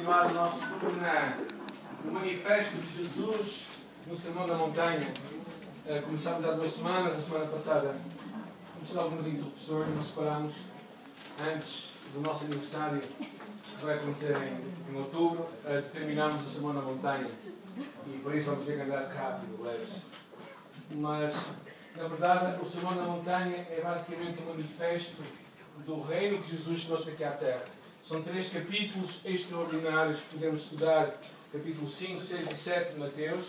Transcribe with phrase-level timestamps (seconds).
[0.00, 1.36] continuar o nosso estudo na,
[2.04, 3.66] no Manifesto de Jesus
[4.06, 5.12] no Sermão da Montanha.
[5.84, 7.94] Uh, começámos há duas semanas, a semana passada
[8.74, 10.54] temos algumas interrupções, mas separámos
[11.54, 16.80] antes do nosso aniversário, que vai acontecer em, em outubro, uh, terminámos o Sermão da
[16.80, 17.30] Montanha.
[18.06, 20.06] E por isso vamos ter que andar rápido, leves.
[20.92, 21.46] Mas,
[21.94, 25.22] na verdade, o Sermão da Montanha é basicamente um manifesto
[25.84, 27.79] do reino que Jesus trouxe aqui à Terra.
[28.04, 31.20] São três capítulos extraordinários que podemos estudar,
[31.52, 33.46] capítulo 5, 6 e 7 de Mateus,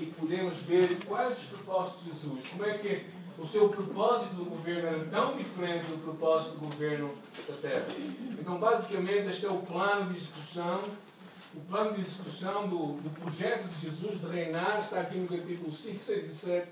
[0.00, 2.48] e podemos ver quais os propósitos de Jesus.
[2.48, 3.04] Como é que
[3.38, 7.14] o seu propósito do governo era tão diferente do propósito do governo
[7.48, 7.86] da Terra.
[8.38, 10.84] Então, basicamente, este é o plano de execução.
[11.54, 15.72] O plano de execução do, do projeto de Jesus de reinar está aqui no capítulo
[15.72, 16.68] 5, 6 e 7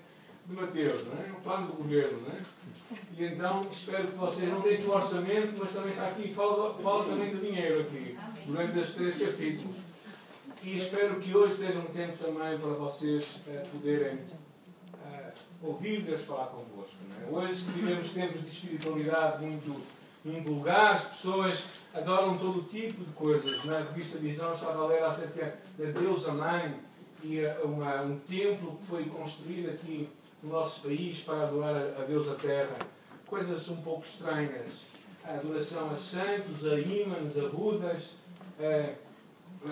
[0.47, 1.31] de Mateus, não é?
[1.33, 2.39] O plano do governo, não é?
[3.17, 7.05] E então espero que vocês não tenham o orçamento, mas também está aqui, fala, fala
[7.05, 9.77] também de dinheiro aqui, durante estes três capítulos.
[10.63, 16.23] E espero que hoje seja um tempo também para vocês uh, poderem uh, ouvir Deus
[16.23, 16.97] falar convosco.
[17.09, 17.45] Não é?
[17.45, 19.81] Hoje vivemos tempos de espiritualidade muito
[20.25, 23.65] invulgares, pessoas adoram todo tipo de coisas.
[23.65, 26.77] Na revista Visão estava a ler acerca da Deusa Mãe
[27.25, 30.09] e eh, uma, um templo que foi construído aqui
[30.43, 32.77] no nosso país para adorar a Deus a terra.
[33.27, 34.84] Coisas um pouco estranhas.
[35.25, 38.17] A adoração a santos, a ímãs, a budas,
[38.59, 39.03] a,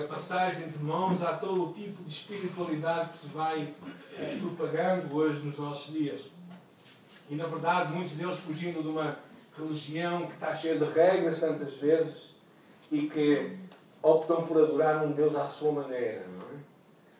[0.07, 3.75] passagem de mãos, há todo o tipo de espiritualidade que se vai
[4.17, 6.31] eh, propagando hoje nos nossos dias.
[7.29, 9.19] E na verdade, muitos deles fugindo de uma
[9.59, 12.37] religião que está cheia de regras tantas vezes
[12.93, 13.57] e que
[14.01, 16.25] optam por adorar um Deus à sua maneira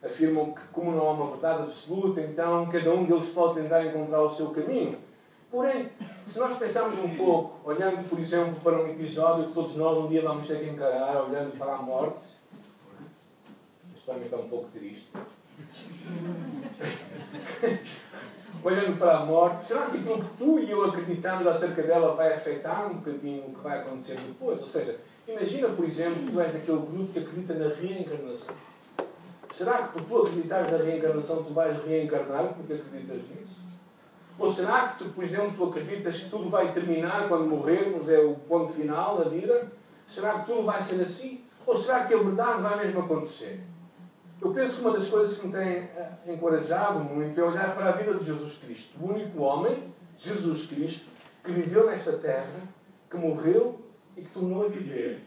[0.03, 4.21] afirmam que, como não há uma verdade absoluta, então cada um deles pode tentar encontrar
[4.21, 4.97] o seu caminho.
[5.49, 5.89] Porém,
[6.25, 10.07] se nós pensarmos um pouco, olhando, por exemplo, para um episódio que todos nós um
[10.07, 12.23] dia vamos ter que encarar, olhando para a morte,
[13.95, 15.09] isto também está um pouco triste.
[18.63, 22.33] olhando para a morte, será que aquilo que tu e eu acreditamos acerca dela vai
[22.33, 24.59] afetar um bocadinho o que vai acontecer depois?
[24.61, 28.55] Ou seja, imagina, por exemplo, que tu és daquele grupo que acredita na reencarnação.
[29.51, 33.61] Será que por tu acreditares na reencarnação tu vais reencarnar porque acreditas nisso?
[34.39, 38.19] Ou será que tu, por exemplo, tu acreditas que tudo vai terminar quando morrermos, é
[38.19, 39.71] o ponto final da vida?
[40.07, 41.43] Será que tudo vai ser assim?
[41.67, 43.59] Ou será que a verdade vai mesmo acontecer?
[44.41, 47.89] Eu penso que uma das coisas que me tem eh, encorajado muito é olhar para
[47.89, 48.97] a vida de Jesus Cristo.
[48.99, 51.05] O único homem, Jesus Cristo,
[51.43, 52.61] que viveu nesta terra,
[53.09, 53.79] que morreu
[54.17, 55.21] e que tornou a viver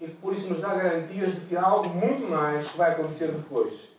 [0.00, 2.92] e que por isso nos dá garantias de que há algo muito mais que vai
[2.92, 3.90] acontecer depois.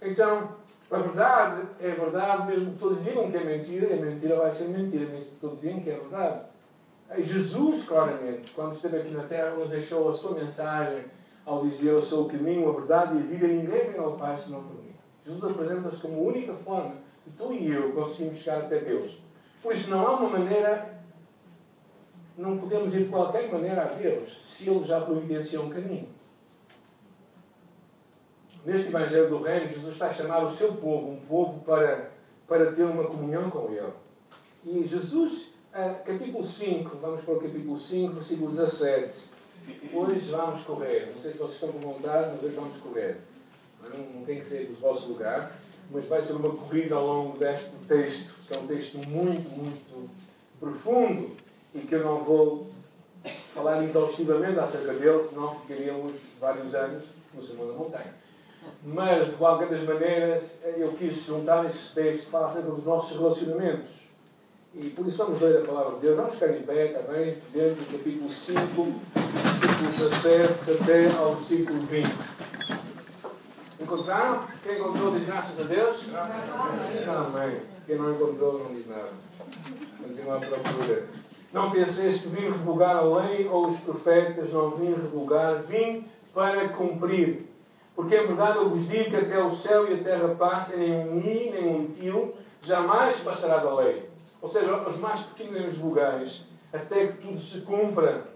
[0.00, 0.56] Então,
[0.90, 4.68] a verdade é verdade, mesmo que todos digam que é mentira, a mentira vai ser
[4.68, 6.40] mentira, mesmo que todos digam que é verdade.
[7.18, 11.04] Jesus, claramente, quando esteve aqui na Terra, nos deixou a sua mensagem
[11.44, 14.36] ao dizer: Eu sou o caminho, a verdade e a vida, ninguém vem ao Pai
[14.36, 14.94] senão por mim.
[15.24, 19.18] Jesus apresenta-se como a única forma que tu e eu conseguimos chegar até Deus.
[19.62, 20.97] Por isso, não há uma maneira
[22.38, 26.08] não podemos ir de qualquer maneira a Deus se Ele já providenciou um caminho.
[28.64, 32.12] Neste Evangelho do Reino, Jesus está a chamar o seu povo, um povo para,
[32.46, 33.92] para ter uma comunhão com Ele.
[34.64, 35.54] E Jesus,
[36.04, 39.24] capítulo 5, vamos para o capítulo 5, versículo 17.
[39.92, 41.12] Hoje vamos correr.
[41.12, 43.16] Não sei se vocês estão com vontade, mas hoje vamos correr.
[43.82, 45.58] Não, não tem que ser do vosso lugar,
[45.90, 50.10] mas vai ser uma corrida ao longo deste texto, que é um texto muito, muito
[50.60, 51.36] profundo
[51.74, 52.66] e que eu não vou
[53.54, 58.14] falar exaustivamente acerca dele, senão ficaríamos vários anos no Sermão da Montanha.
[58.84, 63.18] Mas, de qualquer das maneiras, eu quis juntar este texto que fala acerca dos nossos
[63.18, 64.08] relacionamentos.
[64.74, 66.16] E por isso vamos ler a palavra de Deus.
[66.16, 68.60] Vamos ficar em pé também, dentro do capítulo 5,
[69.14, 72.08] versículo 17 até ao versículo 20.
[73.80, 74.46] Encontraram?
[74.62, 76.04] Quem encontrou diz graças a Deus?
[76.10, 77.08] Graças a Deus.
[77.08, 77.60] Amém.
[77.86, 79.10] Quem não encontrou não diz nada.
[80.02, 81.17] Continua à procura.
[81.52, 86.04] Não penseis que vim revogar a lei ou os profetas, não vim revogar, vim
[86.34, 87.46] para cumprir.
[87.96, 91.08] Porque é verdade eu vos digo que até o céu e a terra passem, nem
[91.08, 94.08] um i, nem um til, jamais passará da lei.
[94.42, 98.28] Ou seja, os mais pequenos vogais, até que tudo se cumpra.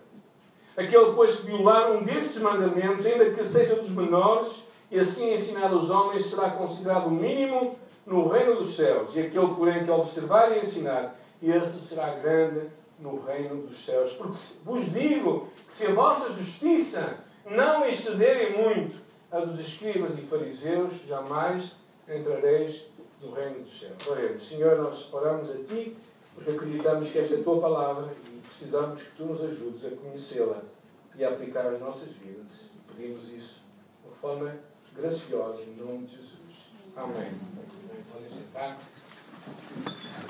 [0.74, 5.70] Aquele, pois, que violar um destes mandamentos, ainda que seja dos menores, e assim ensinar
[5.70, 7.76] aos homens, será considerado o mínimo
[8.06, 9.14] no reino dos céus.
[9.14, 12.68] E aquele, porém, que observar e ensinar, esse será grande
[13.02, 14.12] no reino dos céus.
[14.12, 20.22] Porque vos digo que se a vossa justiça não excederem muito a dos escribas e
[20.22, 21.76] fariseus, jamais
[22.08, 22.84] entrareis
[23.20, 24.06] no reino dos céus.
[24.06, 24.42] Oremos.
[24.42, 25.96] Senhor, nós oramos a Ti
[26.34, 29.90] porque acreditamos que esta é a Tua palavra e precisamos que Tu nos ajudes a
[29.90, 30.62] conhecê-la
[31.16, 32.62] e aplicar às nossas vidas.
[32.96, 33.62] Pedimos isso
[34.02, 34.54] de uma forma
[34.96, 36.70] graciosa, em nome de Jesus.
[36.96, 37.32] Amém.
[38.12, 38.78] Podem sentar.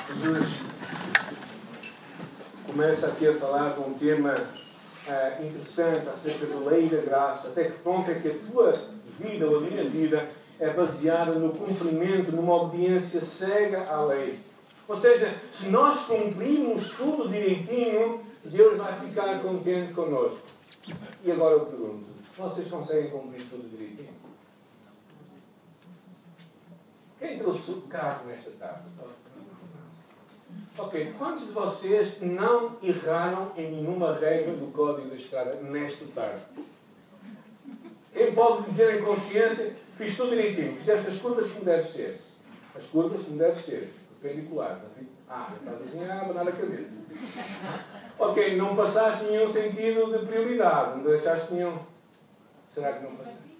[0.09, 1.52] Jesus
[2.67, 7.49] começa aqui a falar de um tema uh, interessante acerca da lei da graça.
[7.49, 8.89] Até que ponto é que a tua
[9.19, 10.29] vida ou a minha vida
[10.59, 14.41] é baseada no cumprimento, numa obediência cega à lei.
[14.87, 20.43] Ou seja, se nós cumprimos tudo direitinho, Deus vai ficar contente conosco.
[21.25, 22.05] E agora eu pergunto:
[22.37, 24.13] vocês conseguem cumprir tudo direitinho?
[27.19, 28.83] Quem trouxe o carro nesta tarde?
[30.79, 36.41] Ok, quantos de vocês não erraram em nenhuma regra do código da estrada nesta tarde?
[38.11, 42.21] Quem pode dizer em consciência, fiz tudo direitinho, fizeste as curvas como deve ser.
[42.75, 44.81] As curvas como deve ser, perpendicular.
[45.29, 46.97] Ah, estás assim a abanar a cabeça.
[48.19, 51.79] Ok, não passaste nenhum sentido de prioridade, não deixaste nenhum.
[52.71, 53.53] Será que não passaste?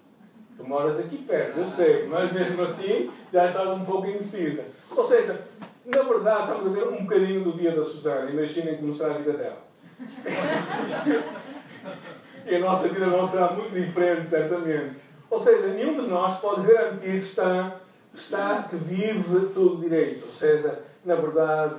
[0.57, 4.65] Tu moras aqui perto, eu sei, mas mesmo assim já estás um pouco indecisa.
[4.89, 5.47] Ou seja,
[5.85, 8.29] na verdade, estamos a ver um bocadinho do dia da Susana.
[8.29, 9.61] Imaginem como será a vida dela.
[12.45, 14.97] e a nossa vida não será muito diferente, certamente.
[15.29, 17.79] Ou seja, nenhum de nós pode garantir que está,
[18.13, 20.25] está que vive tudo direito.
[20.25, 21.75] Ou seja, na verdade,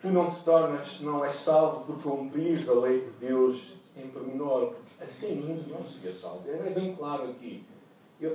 [0.00, 4.74] tu não te tornas, não és salvo por cumprir a lei de Deus em pormenor.
[5.00, 6.44] Assim, nenhum de nós seria salvo.
[6.48, 7.64] É bem claro aqui.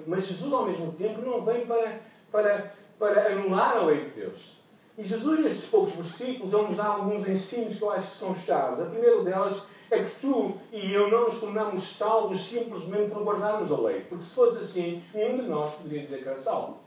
[0.06, 4.57] Mas Jesus, ao mesmo tempo, não vem para, para, para anular a lei de Deus.
[4.98, 8.36] E Jesus, nestes poucos versículos, ele nos dá alguns ensinos que eu acho que são
[8.36, 8.88] chaves.
[8.88, 13.72] A primeira delas é que tu e eu não nos tornamos salvos simplesmente por guardarmos
[13.72, 14.02] a lei.
[14.02, 16.80] Porque se fosse assim, nenhum de nós poderia dizer que era salvo.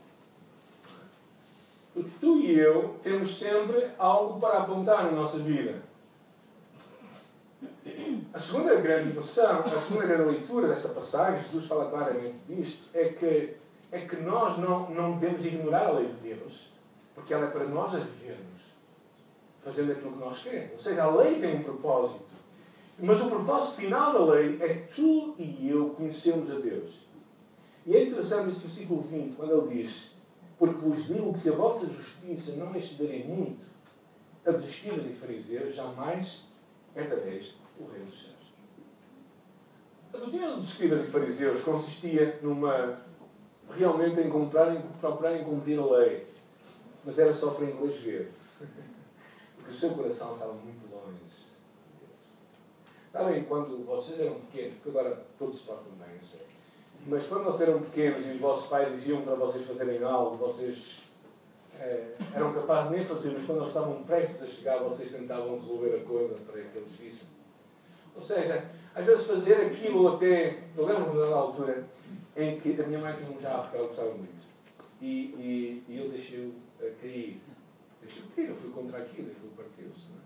[1.93, 5.81] Porque tu e eu temos sempre algo para apontar na nossa vida.
[8.33, 13.05] A segunda grande versão, a segunda grande leitura desta passagem, Jesus fala claramente disto, é
[13.05, 13.55] que,
[13.91, 16.70] é que nós não, não devemos ignorar a lei de Deus,
[17.13, 18.61] porque ela é para nós a vivermos,
[19.61, 20.71] fazendo aquilo que nós queremos.
[20.73, 22.31] Ou seja, a lei tem um propósito.
[22.99, 27.07] Mas o propósito final da lei é tu e eu conhecermos a Deus.
[27.85, 30.15] E é interessante este versículo 20, quando ele diz:
[30.57, 33.65] Porque vos digo que se a vossa justiça não excederem muito
[34.45, 36.47] a dos escribas e fariseus, jamais
[36.95, 38.35] herdareis o reino dos céus.
[40.13, 43.01] A doutrina dos escribas e fariseus consistia numa
[43.71, 46.27] realmente em comprarem, procurarem cumprir a lei,
[47.03, 48.31] mas era só para inglês ver.
[49.55, 51.45] Porque o seu coração estava muito longe de Deus.
[53.11, 56.41] Sabem, quando vocês eram pequenos, porque agora todos se portam bem, eu sei.
[57.07, 61.01] Mas quando vocês eram pequenos e os vossos pais diziam para vocês fazerem algo, vocês
[61.79, 65.59] é, eram capazes de nem fazer, mas quando eles estavam prestes a chegar, vocês tentavam
[65.59, 67.27] resolver a coisa para que eles vissem.
[68.15, 70.59] Ou seja, às vezes fazer aquilo até.
[70.77, 71.85] Eu lembro-me da altura
[72.35, 74.41] em que a minha mãe tinha um jarro que ela gostava muito.
[75.01, 76.53] E, e, e eu deixei-o
[76.89, 77.41] cair.
[78.01, 80.07] Deixei-o cair, eu fui contra aquilo, e aquilo partiu-se.
[80.17, 80.21] É?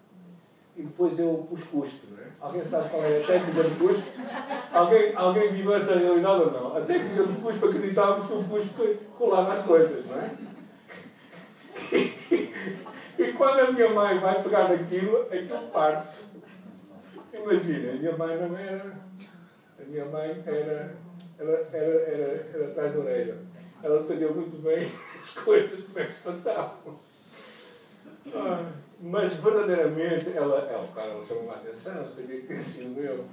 [0.78, 2.28] E depois eu pus cuspo, não é?
[2.40, 4.12] Alguém sabe qual é a técnica do cuspo?
[4.74, 6.78] Alguém, alguém viu essa realidade ou não?
[6.78, 10.31] A técnica do cuspo acreditávamos que o cuspo colava as coisas, não é?
[13.18, 16.42] E quando a minha mãe vai pegar aquilo, aquilo parte-se.
[17.34, 18.98] Imagina, a minha mãe não era.
[19.80, 20.96] A minha mãe era.
[21.38, 23.38] Era, era, era, era atrás da orelha.
[23.84, 24.89] Ela sabia muito bem
[25.25, 27.00] as coisas, como é que se passavam.
[29.01, 33.25] Mas verdadeiramente ela, ela, claro, ela chamou a atenção, eu sabia que tinha sido eu.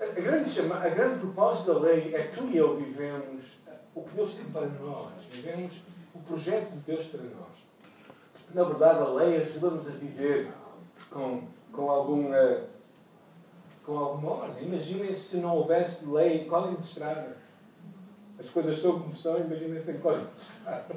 [0.00, 3.44] A grande, chama, a grande propósito da lei é que tu e eu vivemos
[3.94, 5.12] o que Deus tem para nós.
[5.30, 5.82] Vivemos
[6.14, 7.58] o projeto de Deus para nós.
[8.54, 10.48] Na verdade, a lei ajuda-nos a viver
[11.10, 12.66] com, com alguma
[13.84, 14.64] com alguma ordem.
[14.64, 17.37] Imaginem se não houvesse lei, código de estrada.
[18.38, 20.96] As coisas são como são, imaginem sem de estrada.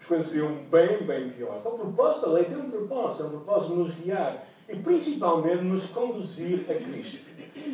[0.00, 1.60] As coisas seriam bem, bem piores.
[1.60, 4.76] Então, o propósito da lei tem um propósito, é um propósito de nos guiar e
[4.76, 7.28] principalmente nos conduzir a Cristo.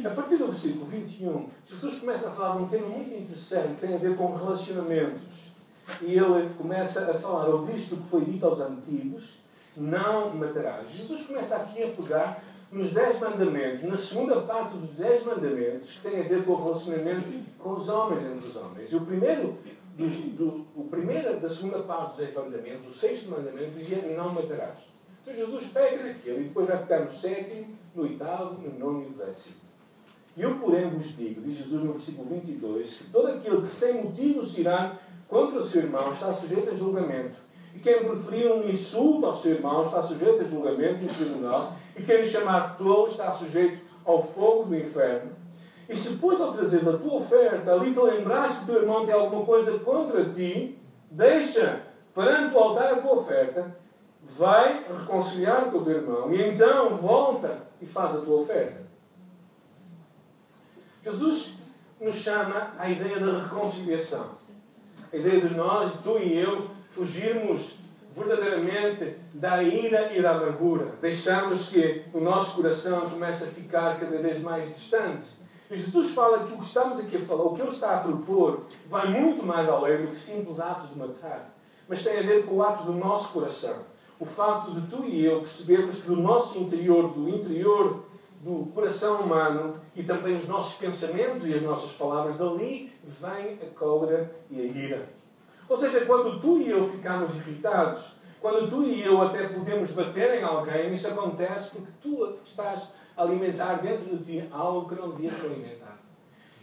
[0.04, 3.86] A partir do versículo 21, Jesus começa a falar de um tema muito interessante que
[3.86, 5.52] tem a ver com relacionamentos.
[6.00, 9.38] E ele começa a falar, ouviste o que foi dito aos antigos,
[9.76, 10.90] não matarás.
[10.90, 16.10] Jesus começa aqui a pegar nos Dez Mandamentos, na segunda parte dos Dez Mandamentos, que
[16.10, 18.92] tem a ver com o relacionamento com os homens entre os homens.
[18.92, 19.58] E o primeiro,
[19.96, 20.06] do,
[20.36, 24.78] do, o primeiro da segunda parte dos Dez Mandamentos, o sexto mandamento, dizia: Não matarás.
[25.22, 29.08] Então Jesus pega naquele e depois vai pegar no sétimo, no oitavo, no nono e
[29.10, 29.56] no décimo.
[30.36, 34.04] E eu, porém, vos digo, diz Jesus no versículo 22, que todo aquele que sem
[34.04, 37.38] motivo se irá contra o seu irmão está sujeito a julgamento.
[37.74, 41.76] E quem preferir um insulto ao seu irmão está sujeito a julgamento no tribunal.
[41.96, 45.32] E quem lhe chamar tolo está sujeito ao fogo do inferno.
[45.88, 49.14] E se depois ao trazeres a tua oferta, ali te lembraste que teu irmão tem
[49.14, 50.78] alguma coisa contra ti,
[51.10, 51.82] deixa
[52.14, 53.76] perante o altar a tua oferta,
[54.22, 58.84] vai reconciliar com o teu irmão e então volta e faz a tua oferta.
[61.04, 61.58] Jesus
[62.00, 64.30] nos chama à ideia da reconciliação.
[65.12, 67.78] A ideia de nós, tu e eu, fugirmos
[68.16, 70.94] verdadeiramente da ira e da amargura.
[71.02, 75.44] Deixamos que o nosso coração comece a ficar cada vez mais distante.
[75.70, 78.00] E Jesus fala que o que estamos aqui a falar, o que Ele está a
[78.00, 81.54] propor, vai muito mais além do que simples atos de matar.
[81.86, 83.84] Mas tem a ver com o ato do nosso coração.
[84.18, 88.04] O facto de tu e eu percebermos que do nosso interior, do interior
[88.40, 93.78] do coração humano e também os nossos pensamentos e as nossas palavras, dali vem a
[93.78, 95.15] cólera e a ira.
[95.68, 100.40] Ou seja, quando tu e eu ficamos irritados, quando tu e eu até podemos bater
[100.40, 105.10] em alguém, isso acontece porque tu estás a alimentar dentro de ti algo que não
[105.10, 105.98] devia ser alimentado.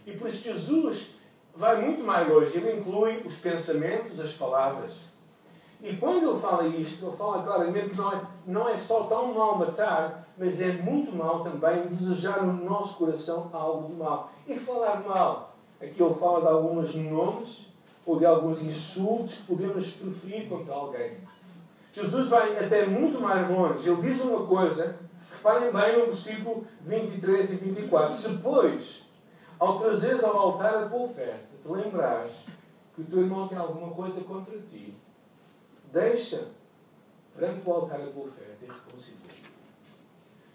[0.06, 1.14] E por isso Jesus
[1.54, 2.56] vai muito mais longe.
[2.56, 5.00] Ele inclui os pensamentos, as palavras.
[5.82, 9.34] E quando ele fala isto, ele fala claramente que não é, não é só tão
[9.34, 14.32] mal matar, mas é muito mal também desejar no nosso coração algo de mal.
[14.46, 15.54] E falar mal.
[15.80, 17.73] Aqui ele fala de alguns nomes
[18.06, 21.18] ou de alguns insultos que podemos preferir contra alguém.
[21.92, 23.88] Jesus vai até muito mais longe.
[23.88, 24.98] Ele diz uma coisa,
[25.30, 28.14] reparem bem no versículo 23 e 24.
[28.14, 29.04] Se, pois,
[29.58, 32.32] ao trazeres ao altar a tua oferta, te lembrares
[32.94, 34.94] que o teu irmão tem alguma coisa contra ti,
[35.92, 36.48] deixa
[37.34, 39.54] perante o altar a tua oferta e reconcilia.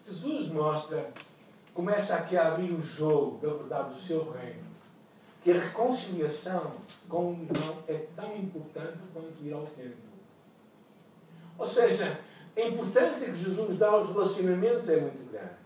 [0.08, 1.12] Jesus mostra,
[1.74, 4.69] começa aqui a abrir o jogo da verdade do seu reino
[5.44, 6.74] que a reconciliação
[7.08, 10.10] com o irmão é tão importante quanto ir ao templo.
[11.58, 12.20] Ou seja,
[12.56, 15.60] a importância que Jesus dá aos relacionamentos é muito grande.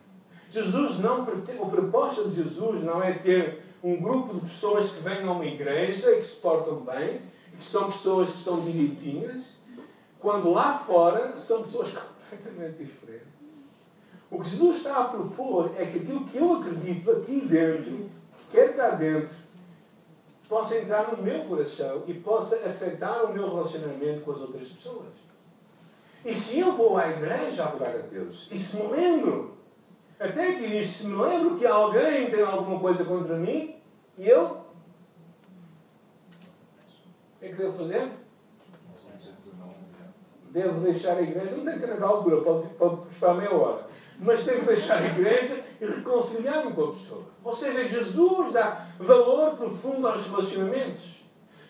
[0.50, 5.24] Jesus não a proposta de Jesus não é ter um grupo de pessoas que vêm
[5.24, 7.22] a uma igreja e que se portam bem,
[7.58, 9.58] que são pessoas que são direitinhas,
[10.20, 11.98] quando lá fora são pessoas
[12.30, 13.28] completamente diferentes.
[14.30, 18.10] O que Jesus está a propor é que aquilo que eu acredito aqui dentro,
[18.52, 19.43] quer cá dentro,
[20.54, 25.08] possa entrar no meu coração e possa afetar o meu relacionamento com as outras pessoas.
[26.24, 29.58] E se eu vou à igreja adorar a Deus e se me lembro,
[30.20, 33.82] até que diz, se me lembro que alguém tem alguma coisa contra mim,
[34.16, 34.64] e eu, o
[37.40, 38.12] que é que devo fazer?
[40.52, 43.88] Devo deixar a igreja, não tem que ser na altura, pode, pode meia hora
[44.20, 47.33] mas tenho que deixar a igreja e reconciliar-me com a pessoa.
[47.44, 51.24] Ou seja, Jesus dá valor profundo aos relacionamentos.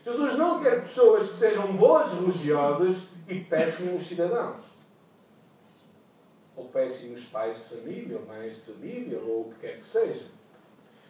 [0.05, 4.61] Jesus não quer pessoas que sejam boas religiosas e péssimos cidadãos.
[6.55, 10.25] Ou péssimos pais de família, ou mães de família, ou o que quer que seja.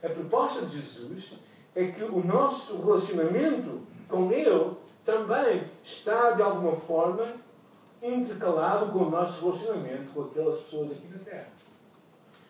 [0.01, 1.33] A proposta de Jesus
[1.75, 7.33] é que o nosso relacionamento com Ele também está, de alguma forma,
[8.01, 11.47] intercalado com o nosso relacionamento com aquelas pessoas aqui na Terra.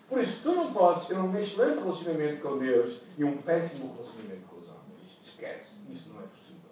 [0.08, 4.48] Por isso, tu não podes ter um excelente relacionamento com Deus e um péssimo relacionamento
[4.48, 5.18] com os homens.
[5.24, 6.70] Esquece, isso não é possível.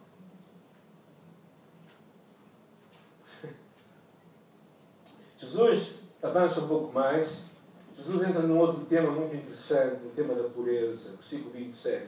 [5.38, 7.46] Jesus avança um pouco mais.
[7.96, 12.08] Jesus entra num outro tema muito interessante, o tema da pureza, versículo 27,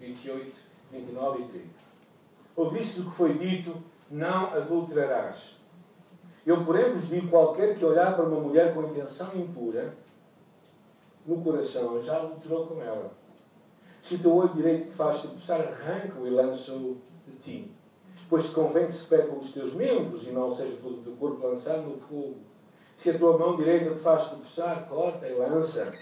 [0.00, 0.56] 28,
[0.92, 1.66] 29 e 30.
[2.56, 5.56] Ouviste o que foi dito não adulterarás.
[6.46, 9.94] Eu, porém, vos digo: qualquer que olhar para uma mulher com intenção impura,
[11.26, 13.12] no coração já adulterou com ela.
[14.02, 17.72] Se o teu olho direito te faz tropeçar, arranca-o e lança-o de ti.
[18.28, 21.12] Pois se convém que se percam os teus membros e não seja todo o teu
[21.14, 22.36] corpo lançado no fogo.
[22.94, 25.92] Se a tua mão direita te faz tropeçar, corta e lança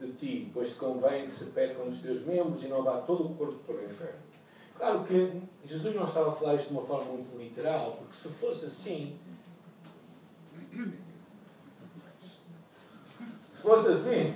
[0.00, 0.50] de ti.
[0.54, 3.58] Pois se convém que se percam os teus membros e não vá todo o corpo
[3.66, 4.20] para o inferno.
[4.76, 8.28] Claro que Jesus não estava a falar isto de uma forma muito literal, porque se
[8.30, 9.18] fosse assim.
[13.52, 14.34] Se fosse assim.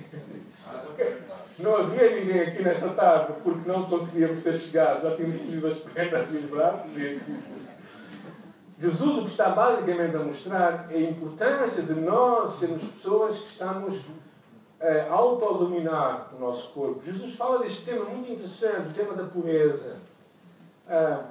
[1.59, 5.79] Não havia ninguém aqui nessa tarde, porque não conseguíamos ter chegado, já tínhamos pedido as
[5.79, 6.91] pernas e os braços.
[8.79, 13.49] Jesus o que está basicamente a mostrar é a importância de nós sermos pessoas que
[13.49, 14.01] estamos
[14.81, 17.01] a autodominar o nosso corpo.
[17.05, 19.97] Jesus fala deste tema muito interessante, o tema da pureza.
[20.89, 21.25] Ah,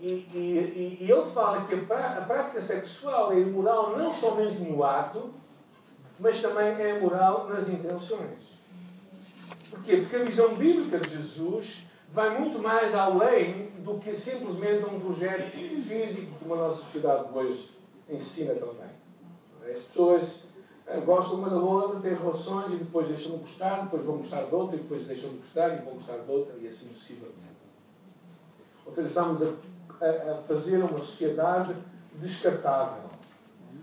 [0.00, 5.30] e, e, e, ele fala que a prática sexual é imoral não somente no ato,
[6.18, 8.58] mas também é imoral nas intenções.
[9.70, 9.98] Porquê?
[9.98, 15.50] Porque a visão bíblica de Jesus vai muito mais além do que simplesmente um projeto
[15.50, 17.70] físico que a nossa sociedade hoje
[18.08, 18.90] ensina também.
[19.72, 20.44] As pessoas
[20.86, 24.44] eh, gostam uma da outra, têm relações e depois deixam de gostar, depois vão gostar
[24.44, 27.38] de outra e depois deixam de gostar e vão gostar de outra e assim sucessivamente.
[28.84, 29.52] Ou seja, estamos a,
[30.00, 31.74] a, a fazer uma sociedade
[32.14, 33.10] descartável.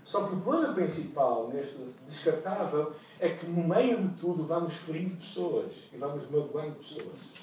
[0.04, 5.16] Só que o problema principal neste descartável é que no meio de tudo vamos ferindo
[5.16, 7.34] pessoas e vamos magoando pessoas.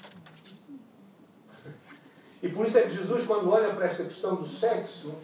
[2.42, 5.14] E por isso é que Jesus, quando olha para esta questão do sexo,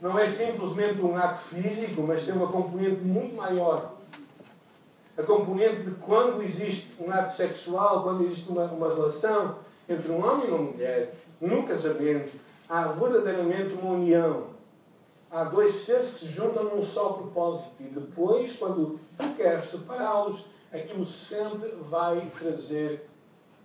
[0.00, 3.94] não é simplesmente um ato físico, mas tem uma componente muito maior.
[5.16, 9.56] A componente de quando existe um ato sexual, quando existe uma, uma relação
[9.88, 12.32] entre um homem e uma mulher, no casamento,
[12.72, 14.46] há verdadeiramente uma união.
[15.30, 17.74] Há dois seres que se juntam num só propósito.
[17.80, 23.10] E depois, quando tu queres separá-los, aquilo sempre vai trazer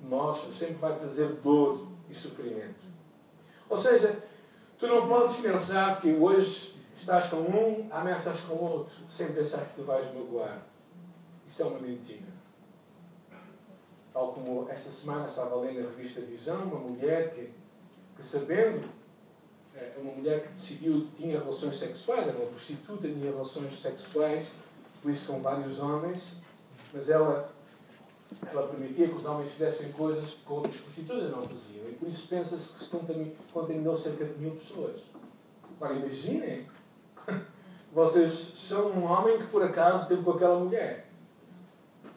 [0.01, 2.85] morte, sempre vai trazer dor e sofrimento.
[3.69, 4.21] Ou seja,
[4.77, 9.61] tu não podes pensar que hoje estás com um, amanhã estás com outro, sem pensar
[9.67, 10.65] que te vais magoar.
[11.45, 12.27] Isso é uma mentira.
[14.11, 17.53] Tal como esta semana estava lendo a revista Visão, uma mulher que,
[18.17, 18.96] que sabendo,
[19.77, 24.53] é uma mulher que decidiu, tinha relações sexuais, era uma prostituta, tinha relações sexuais,
[25.01, 26.33] por isso com vários homens,
[26.93, 27.55] mas ela
[28.51, 31.89] ela permitia que os homens fizessem coisas que outras prostitutas não faziam.
[31.89, 32.89] E por isso pensa-se que se
[33.53, 35.01] contaminou cerca de mil pessoas.
[35.79, 36.67] Agora imaginem,
[37.93, 41.07] vocês são um homem que por acaso esteve com aquela mulher.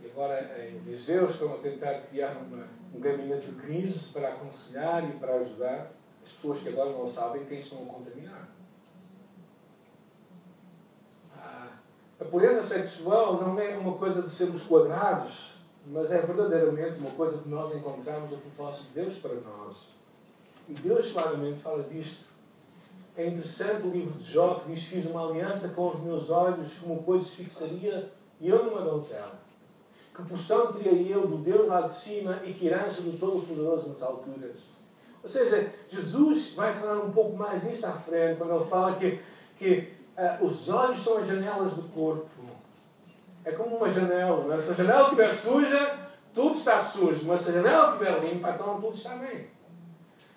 [0.03, 5.09] E agora em Viseu estão a tentar criar uma, um gabinete de crise para aconselhar
[5.09, 5.93] e para ajudar
[6.31, 8.49] pessoas que agora não sabem quem estão a contaminar.
[11.37, 11.69] Ah,
[12.21, 17.39] a pureza sexual não é uma coisa de sermos quadrados mas é verdadeiramente uma coisa
[17.39, 19.89] que nós encontramos no propósito de Deus para nós.
[20.69, 22.31] E Deus claramente fala disto.
[23.17, 26.79] É interessante o livro de Jó que diz: Fiz uma aliança com os meus olhos,
[26.79, 28.11] como pois fixaria
[28.41, 29.41] eu numa donzela.
[30.15, 34.03] Que porção teria eu do Deus lá de cima e que herança do Todo-Poderoso nas
[34.03, 34.70] alturas.
[35.23, 39.21] Ou seja, Jesus vai falar um pouco mais nisto à frente, quando ele fala que,
[39.59, 42.41] que uh, os olhos são as janelas do corpo
[43.45, 44.45] é como uma janela.
[44.45, 44.59] Né?
[44.59, 45.99] Se a janela estiver suja,
[46.35, 47.27] tudo está sujo.
[47.27, 49.49] Mas se a janela estiver limpa, então tudo está bem.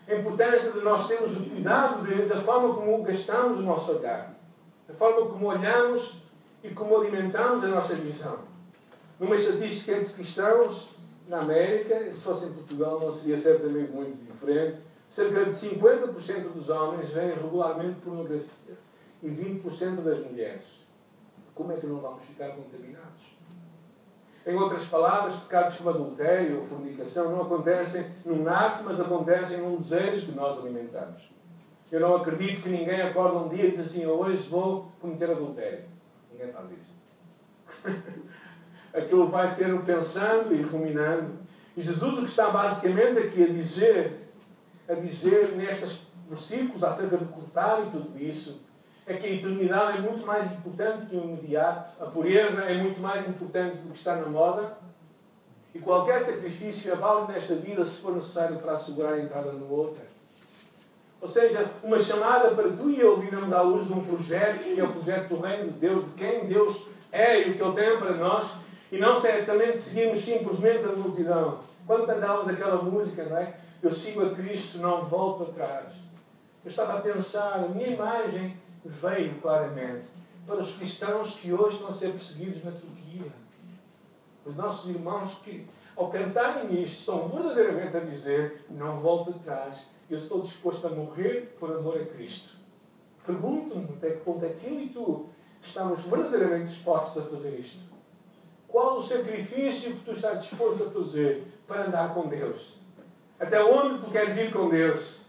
[0.07, 4.33] A importância de nós termos o cuidado de, da forma como gastamos o nosso olhar,
[4.87, 6.23] da forma como olhamos
[6.61, 8.39] e como alimentamos a nossa visão.
[9.17, 14.79] Numa estatística entre cristãos, na América, se fosse em Portugal, não seria certamente muito diferente.
[15.09, 18.77] Cerca de 50% dos homens veem regularmente pornografia
[19.21, 20.83] e 20% das mulheres
[21.53, 23.33] como é que não vamos ficar contaminados?
[24.45, 29.77] Em outras palavras, pecados como adultério ou fornicação não acontecem num ato, mas acontecem num
[29.77, 31.31] desejo que nós alimentamos.
[31.91, 35.85] Eu não acredito que ninguém acorda um dia e diz assim: hoje vou cometer adultério.
[36.31, 36.93] Ninguém faz isso.
[38.93, 41.39] Aquilo vai ser pensando e ruminando.
[41.75, 44.29] E Jesus o que está basicamente aqui a dizer,
[44.87, 48.61] a dizer nestes versículos acerca de cortar e tudo isso,
[49.05, 53.01] é que a eternidade é muito mais importante que o imediato, a pureza é muito
[53.01, 54.77] mais importante do que está na moda,
[55.73, 59.69] e qualquer sacrifício é válido nesta vida se for necessário para assegurar a entrada no
[59.71, 60.03] outra.
[61.19, 64.79] Ou seja, uma chamada para tu e eu vivemos à luz de um projeto, que
[64.79, 67.73] é o projeto do Reino de Deus, de quem Deus é e o que Ele
[67.73, 68.51] tem para nós,
[68.93, 71.61] e não certamente seguirmos simplesmente a multidão.
[71.87, 73.57] Quando cantávamos aquela música, não é?
[73.81, 75.95] Eu sigo a Cristo, não volto atrás.
[76.63, 80.05] Eu estava a pensar, a minha imagem veio claramente
[80.45, 83.31] para os cristãos que hoje estão a ser perseguidos na Turquia.
[84.45, 90.19] Os nossos irmãos que, ao cantarem isto, estão verdadeiramente a dizer: Não volte atrás, eu
[90.19, 92.57] estou disposto a morrer por amor a Cristo.
[93.25, 95.29] Pergunto-me até que ponto é que eu e tu
[95.59, 97.92] estamos verdadeiramente dispostos a fazer isto.
[98.73, 102.73] Qual o sacrifício que tu estás disposto a fazer para andar com Deus?
[103.39, 105.19] Até onde tu queres ir com Deus?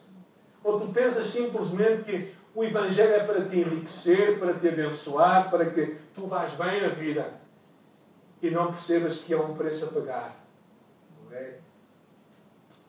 [0.64, 5.66] Ou tu pensas simplesmente que o Evangelho é para te enriquecer, para te abençoar, para
[5.66, 7.34] que tu vás bem na vida
[8.40, 10.46] e não percebas que há um preço a pagar.
[11.26, 11.56] Okay?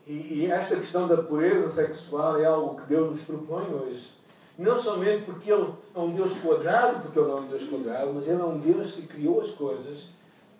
[0.07, 4.13] E, e esta questão da pureza sexual é algo que Deus nos propõe hoje.
[4.57, 8.13] Não somente porque Ele é um Deus quadrado, porque Ele não é um Deus quadrado,
[8.13, 10.15] mas Ele é um Deus que criou as coisas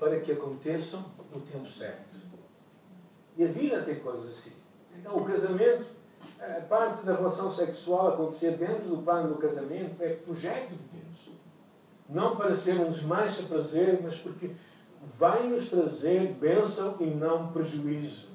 [0.06, 2.16] para que aconteçam no tempo certo.
[3.36, 4.56] E a vida tem coisas assim.
[4.96, 5.84] Então, o casamento
[6.40, 11.40] a parte da relação sexual acontecer dentro do plano do casamento é projeto de Deus.
[12.08, 14.52] Não para ser um desmancha prazer, mas porque
[15.02, 18.30] vai nos trazer bênção e não prejuízo.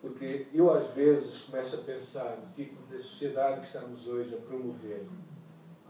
[0.00, 4.38] Porque eu às vezes começo a pensar no tipo de sociedade que estamos hoje a
[4.38, 5.06] promover.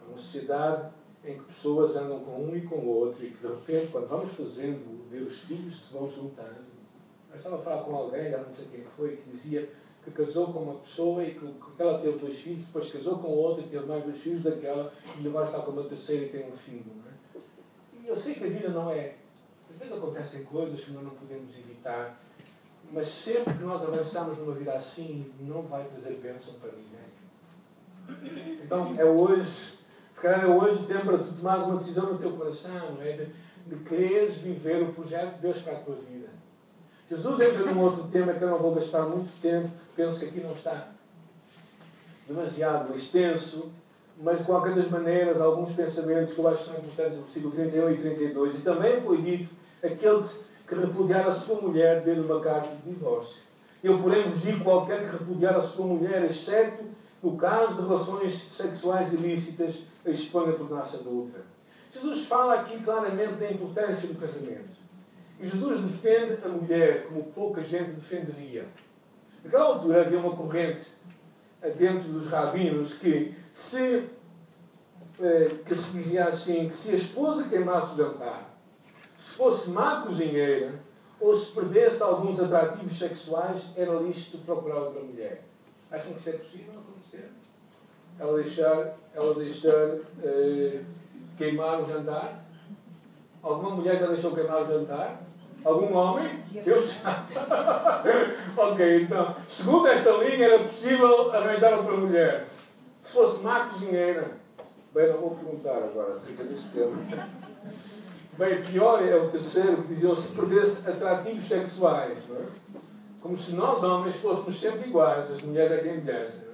[0.09, 0.91] Uma sociedade
[1.25, 4.09] em que pessoas andam com um e com o outro e que de repente, quando
[4.09, 6.69] vamos fazendo, ver os filhos que se vão juntando.
[7.31, 9.69] Eu estava a falar com alguém, já não sei quem foi, que dizia
[10.05, 13.29] que casou com uma pessoa e que, que ela teve dois filhos, depois casou com
[13.29, 16.49] outra e teve mais dois filhos daquela e agora está com uma terceira e tem
[16.49, 16.93] um filho.
[17.07, 17.39] É?
[18.03, 19.17] E eu sei que a vida não é.
[19.71, 22.21] Às vezes acontecem coisas que nós não podemos evitar,
[22.91, 27.09] mas sempre que nós avançamos numa vida assim, não vai trazer bênção para ninguém.
[28.65, 29.78] Então é hoje
[30.19, 33.03] se calhar é hoje o tempo para tu tomares uma decisão no teu coração, não
[33.03, 33.13] é?
[33.13, 33.29] De,
[33.69, 36.27] de quereres viver o projeto de Deus para a tua vida.
[37.09, 40.27] Jesus entra num outro tema que eu não vou gastar muito tempo, porque penso que
[40.27, 40.89] aqui não está
[42.27, 43.71] demasiado extenso,
[44.21, 47.55] mas de qualquer das maneiras, alguns pensamentos que eu acho que são importantes, no versículo
[47.55, 48.59] 31 e 32.
[48.59, 50.25] E também foi dito: aquele
[50.67, 53.43] que repudiar a sua mulher, dê-lhe uma carta de divórcio.
[53.85, 56.83] Eu, porém, vos digo: qualquer que repudiar a sua mulher, exceto
[57.23, 61.41] no caso de relações sexuais ilícitas, a tornar-se adulta.
[61.91, 64.79] Jesus fala aqui claramente da importância do casamento.
[65.41, 68.67] E Jesus defende a mulher como pouca gente defenderia.
[69.43, 70.83] Naquela altura havia uma corrente
[71.77, 74.09] dentro dos rabinos que se,
[75.21, 78.55] eh, que se dizia assim, que se a esposa queimasse o jantar,
[79.17, 80.81] se fosse má cozinheira,
[81.21, 85.45] ou se perdesse alguns atrativos sexuais, era lícito procurar outra mulher.
[85.91, 87.31] Acham que isso é possível acontecer?
[88.19, 90.81] Ela deixar ela deixar eh,
[91.37, 92.45] queimar o jantar?
[93.43, 95.23] Alguma mulher já deixou queimar o jantar?
[95.65, 96.45] Algum homem?
[96.65, 96.79] Eu
[98.57, 102.47] ok, então, segundo esta linha, era possível arranjar outra mulher.
[103.03, 104.39] Se fosse má cozinheira.
[104.95, 106.97] Bem, não vou perguntar agora acerca deste tema.
[108.39, 112.19] Bem, pior é o terceiro que dizia se perdesse atrativos sexuais.
[112.31, 112.43] É?
[113.21, 116.48] Como se nós homens fôssemos sempre iguais, as mulheres é quem envelhecem.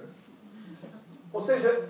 [1.35, 1.89] Ou seja,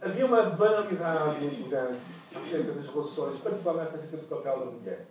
[0.00, 1.98] havia uma banalidade muito grande
[2.32, 5.06] acerca das relações, particularmente acerca do papel da mulher.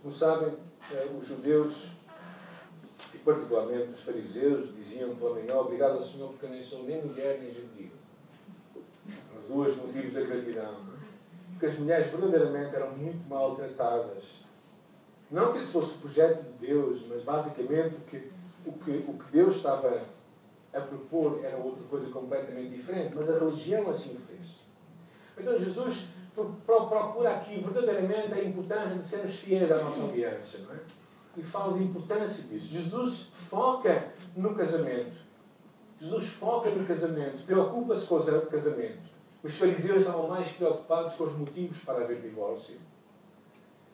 [0.00, 0.54] Como sabem,
[0.90, 1.88] eh, os judeus,
[3.12, 7.38] e particularmente os fariseus, diziam pela manhã: Obrigado ao Senhor, porque nem sou nem mulher
[7.38, 7.90] nem gentil.
[9.38, 10.74] Os dois motivos da gratidão.
[11.50, 14.38] Porque as mulheres verdadeiramente eram muito maltratadas.
[15.30, 18.32] Não que esse fosse o projeto de Deus, mas basicamente o que,
[18.64, 20.02] o que, o que Deus estava
[20.72, 24.60] a propor era outra coisa completamente diferente, mas a religião assim o fez.
[25.36, 26.08] Então Jesus
[26.66, 30.78] procura aqui verdadeiramente a importância de sermos fiéis à nossa aliança, não é?
[31.36, 32.72] E fala da importância disso.
[32.72, 35.16] Jesus foca no casamento.
[36.00, 39.08] Jesus foca no casamento, preocupa-se com o casamento.
[39.42, 42.76] Os fariseus estavam mais preocupados com os motivos para haver divórcio.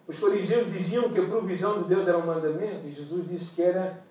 [0.07, 3.63] Os fariseus diziam que a provisão de Deus era um mandamento e Jesus disse que
[3.63, 4.03] era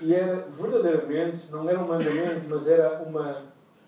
[0.00, 3.44] e era verdadeiramente, não era um mandamento, mas era uma,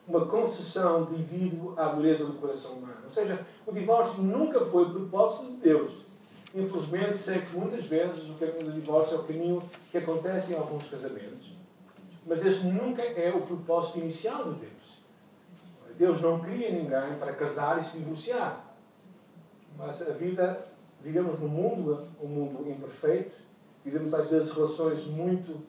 [0.06, 2.96] uma concessão devido à dureza do coração humano.
[3.04, 5.92] Ou seja, o divórcio nunca foi propósito de Deus.
[6.54, 10.56] Infelizmente, sei que muitas vezes o caminho do divórcio é o caminho que acontece em
[10.56, 11.52] alguns casamentos.
[12.26, 14.80] Mas esse nunca é o propósito inicial de Deus.
[16.00, 18.74] Deus não cria ninguém para casar e se divorciar.
[19.76, 20.66] Mas a vida,
[21.02, 23.36] vivemos num mundo, um mundo imperfeito,
[23.84, 25.60] vivemos às vezes relações muito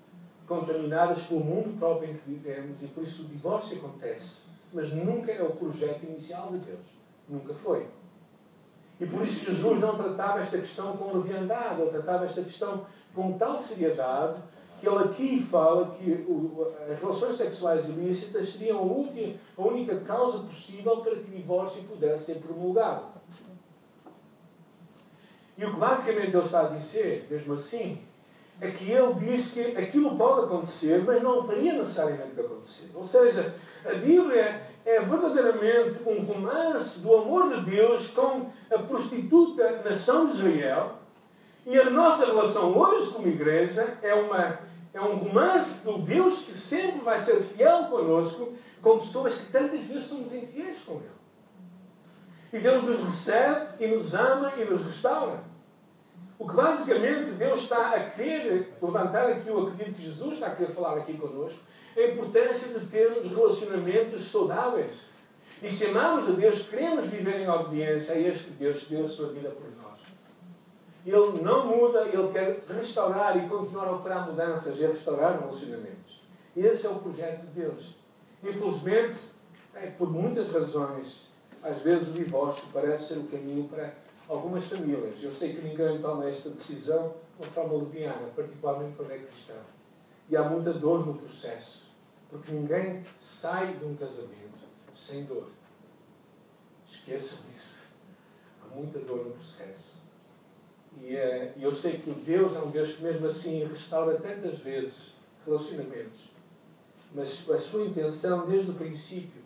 [0.52, 4.48] contaminadas pelo mundo próprio em que vivemos e por isso o divórcio acontece.
[4.74, 6.80] Mas nunca é o projeto inicial de Deus.
[7.30, 7.88] Nunca foi.
[9.00, 12.86] E por isso Jesus não tratava esta questão com leviandade, ele tratava esta questão
[13.16, 14.42] com tal seriedade
[14.82, 16.26] que ele aqui fala que
[16.92, 22.36] as relações sexuais ilícitas seriam a, única causa possível para que o divórcio pudesse ser
[22.40, 23.06] promulgado.
[25.58, 28.02] E o que basicamente ele está a dizer, mesmo assim,
[28.62, 32.92] é que ele diz que aquilo pode acontecer, mas não teria necessariamente que acontecer.
[32.94, 39.82] Ou seja, a Bíblia é verdadeiramente um romance do amor de Deus com a prostituta
[39.84, 41.00] nação de Israel.
[41.66, 44.60] E a nossa relação hoje como igreja é, uma,
[44.94, 49.82] é um romance do Deus que sempre vai ser fiel conosco, com pessoas que tantas
[49.82, 51.22] vezes somos infiéis com Ele.
[52.54, 55.51] E Deus nos recebe e nos ama e nos restaura.
[56.42, 60.56] O que basicamente Deus está a querer levantar aqui, eu acredito que Jesus está a
[60.56, 61.62] querer falar aqui connosco,
[61.96, 65.02] é a importância de termos relacionamentos saudáveis.
[65.62, 69.08] E se amamos a Deus, queremos viver em obediência a este Deus que deu a
[69.10, 70.00] sua vida por nós.
[71.06, 76.24] Ele não muda, ele quer restaurar e continuar a operar mudanças e a restaurar relacionamentos.
[76.58, 77.98] Esse é o projeto de Deus.
[78.44, 79.34] Infelizmente,
[79.76, 81.30] é, por muitas razões,
[81.62, 83.94] às vezes o divórcio parece ser o caminho para
[84.32, 85.22] algumas famílias.
[85.22, 89.58] Eu sei que ninguém toma esta decisão de uma forma leviana, particularmente quando é cristão.
[90.30, 91.92] E há muita dor no processo,
[92.30, 94.62] porque ninguém sai de um casamento
[94.94, 95.50] sem dor.
[96.90, 97.82] Esqueçam isso.
[98.64, 100.00] Há muita dor no processo.
[101.02, 105.14] E uh, eu sei que Deus é um Deus que, mesmo assim, restaura tantas vezes
[105.46, 106.30] relacionamentos.
[107.14, 109.42] Mas a sua intenção, desde o princípio,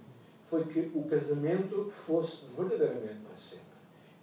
[0.47, 3.64] foi que o casamento fosse verdadeiramente sempre.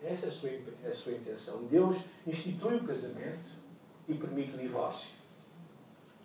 [0.05, 1.65] Essa é a sua, é a sua intenção.
[1.65, 3.51] Deus institui o casamento
[4.09, 5.11] e permite o divórcio.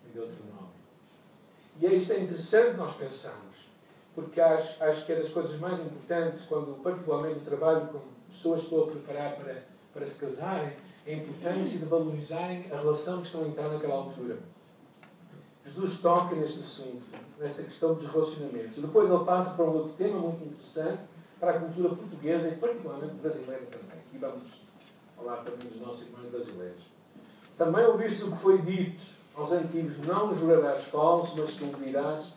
[0.08, 0.68] Em Deuteronômio.
[1.80, 3.56] E é isto é interessante nós pensarmos,
[4.14, 8.66] porque acho, acho que é das coisas mais importantes, quando particularmente trabalho com pessoas que
[8.66, 9.62] estou a preparar para,
[9.94, 10.72] para se casarem,
[11.06, 14.38] a importância de valorizarem a relação que estão a entrar naquela altura.
[15.64, 17.02] Jesus toca neste assunto,
[17.38, 18.78] nesta questão dos relacionamentos.
[18.78, 21.00] Depois ele passa para um outro tema muito interessante,
[21.40, 23.98] para a cultura portuguesa e particularmente brasileira também.
[24.12, 24.62] E vamos
[25.16, 26.82] falar também dos nossos irmãos brasileiros.
[27.56, 29.02] Também ouviste o que foi dito
[29.34, 32.34] aos antigos: Não jurarás falso, mas cumprirás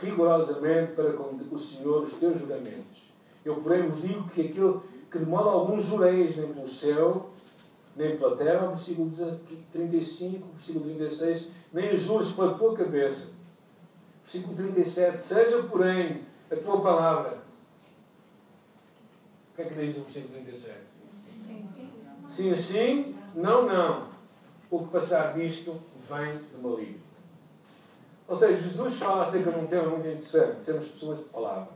[0.00, 3.06] rigorosamente para com o Senhor os teus juramentos.
[3.44, 7.30] Eu, porém, vos digo que aquilo que de modo algum jureis, nem pelo céu,
[7.94, 9.10] nem pela terra, versículo
[9.72, 13.34] 35, versículo 36, nem juros pela tua cabeça.
[14.22, 17.45] Versículo 37, seja, porém, a tua palavra.
[19.56, 20.74] O que é que diz o versículo 37?
[22.26, 24.08] Sim, sim, não, não.
[24.70, 27.00] O que passar disto vem do maligno.
[28.28, 31.68] Ou seja, Jesus fala acerca de um tema muito interessante, sermos pessoas de palavra.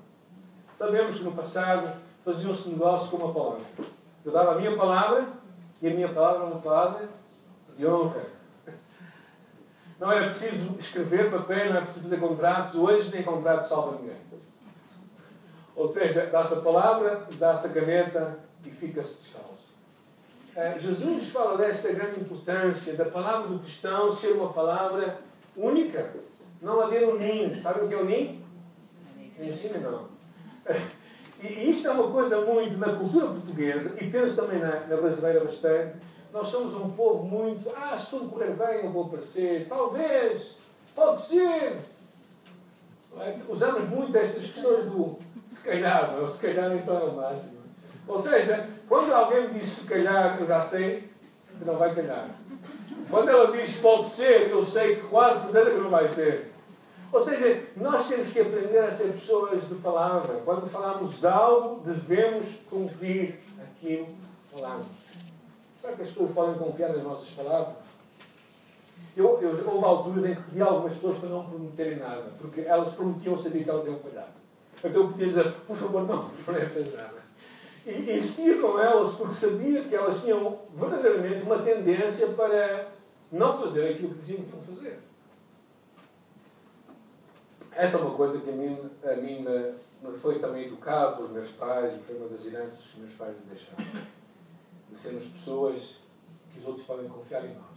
[0.77, 1.91] Sabemos que no passado
[2.23, 3.65] faziam-se negócios com uma palavra.
[4.27, 5.29] Eu dava a minha palavra
[5.81, 7.09] e a minha palavra era uma palavra
[7.79, 8.27] de honra.
[9.99, 12.75] Não era preciso escrever papel, não era preciso fazer contratos.
[12.75, 14.21] Hoje nem contrato salva ninguém.
[15.81, 19.71] Ou seja, dá-se a palavra, dá-se a caneta e fica-se descalço.
[20.55, 25.21] Eh, Jesus fala desta grande importância da palavra do cristão ser uma palavra
[25.57, 26.11] única.
[26.61, 27.59] Não haver um ninho.
[27.59, 28.43] Sabe o que é o ninho?
[29.41, 30.09] Ensina não.
[31.43, 35.43] E isto é uma coisa muito na cultura portuguesa, e penso também na, na brasileira
[35.43, 35.97] bastante.
[36.31, 37.71] Nós somos um povo muito.
[37.75, 39.67] Ah, se tudo correr bem, eu vou aparecer.
[39.67, 40.59] Talvez.
[40.95, 41.79] Pode ser.
[43.19, 43.37] É?
[43.49, 45.19] Usamos muito estas questões do
[45.51, 46.29] se calhar, não?
[46.29, 47.59] se calhar então é o máximo.
[48.07, 51.11] Ou seja, quando alguém me diz se calhar, eu já sei
[51.59, 52.31] que não vai calhar.
[53.11, 56.53] Quando ela diz pode ser, eu sei que quase certeza que não vai ser.
[57.13, 60.41] Ou seja, nós temos que aprender a ser pessoas de palavra.
[60.45, 64.87] Quando falamos algo, devemos cumprir aquilo que falamos.
[65.81, 67.75] Será que as pessoas podem confiar nas nossas palavras?
[69.17, 72.95] Eu, eu, houve alturas em que pedi algumas pessoas para não prometerem nada, porque elas
[72.95, 74.33] prometiam saber que elas iam falhar.
[74.79, 77.21] Então eu podia dizer, por favor, não prometas nada.
[77.87, 82.93] E insistia com elas porque sabia que elas tinham verdadeiramente uma tendência para
[83.33, 85.01] não fazer aquilo que diziam que iam fazer.
[87.73, 91.31] Essa é uma coisa que a mim, a mim me, me foi também educado pelos
[91.31, 93.85] meus pais e foi uma das heranças que meus pais me deixaram.
[94.91, 95.99] De sermos pessoas
[96.53, 97.70] que os outros podem confiar em nós.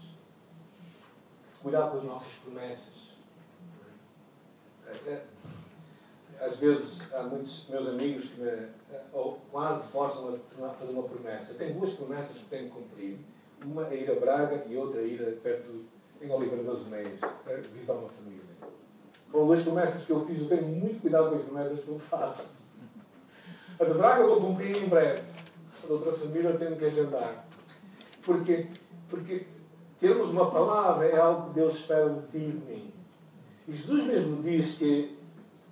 [1.64, 3.14] Cuidar com as nossas promessas.
[4.86, 5.24] É, é,
[6.42, 8.68] às vezes há muitos meus amigos que me
[9.14, 11.54] ou quase forçam a fazer uma promessa.
[11.54, 13.18] Tenho duas promessas que tenho que cumprir.
[13.64, 15.86] Uma é ir a Braga e outra é ir perto,
[16.22, 17.18] em Oliveira das Meias,
[17.74, 18.44] visitar uma família.
[19.32, 20.42] Foram duas promessas que eu fiz.
[20.42, 22.58] Eu tenho muito cuidado com as promessas que eu faço.
[23.80, 25.24] A de Braga eu vou cumprir em breve.
[25.82, 27.46] A da outra família eu tenho que agendar.
[28.22, 28.68] Porque,
[29.10, 29.48] porque
[30.04, 32.94] termos uma palavra é algo que Deus espera de ti e de mim.
[33.66, 35.18] E Jesus mesmo diz que,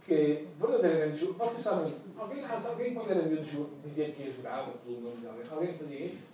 [0.06, 5.17] que verdadeiramente, vocês sabem, alguém, alguém quando era miúdo dizia que ia jurar pelo nome
[5.17, 5.44] de alguém?
[5.52, 6.30] Alguém fazia isso?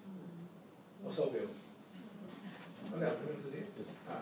[1.03, 1.49] Ou só Deus?
[2.93, 3.91] Olha, também fazia isso?
[4.07, 4.21] Ah.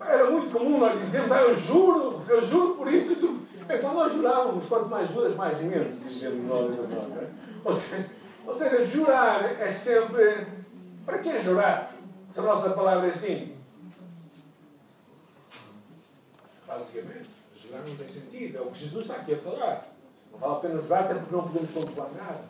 [0.00, 3.14] Era muito comum nós dizermos, ah, eu juro, eu juro por isso.
[3.14, 3.42] Juro.
[3.68, 6.68] É quando nós jurávamos, quanto mais juras, mais menos, dizemos nós.
[6.72, 7.30] Né?
[7.64, 8.10] Ou seja,
[8.44, 10.48] ou seja, jurar é sempre.
[11.06, 11.99] Para que jurar?
[12.32, 13.56] Se a nossa palavra é assim.
[16.66, 18.58] Basicamente, jurar não tem sentido.
[18.58, 19.88] É o que Jesus está aqui a falar.
[20.32, 22.44] Não vale a pena jurar, até porque não podemos controlar nada.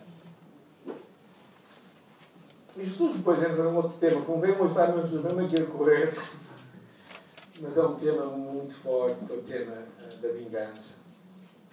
[2.77, 6.13] E Jesus depois entra num outro tema, como vem mostrar mesmo aqui a correr
[7.61, 10.95] mas é um tema muito forte, que é o tema uh, da vingança.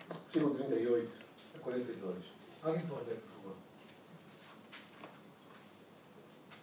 [0.07, 1.11] Versículo 38
[1.57, 2.16] a 42.
[2.62, 3.57] Alguém pode ler, por favor?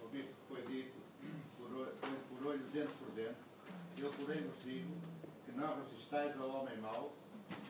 [0.03, 0.91] Ouviste que foi dito,
[1.57, 3.35] por, por olho dentro por dentro,
[4.05, 4.93] eu porém vos digo
[5.45, 7.11] que não resistais ao homem mau,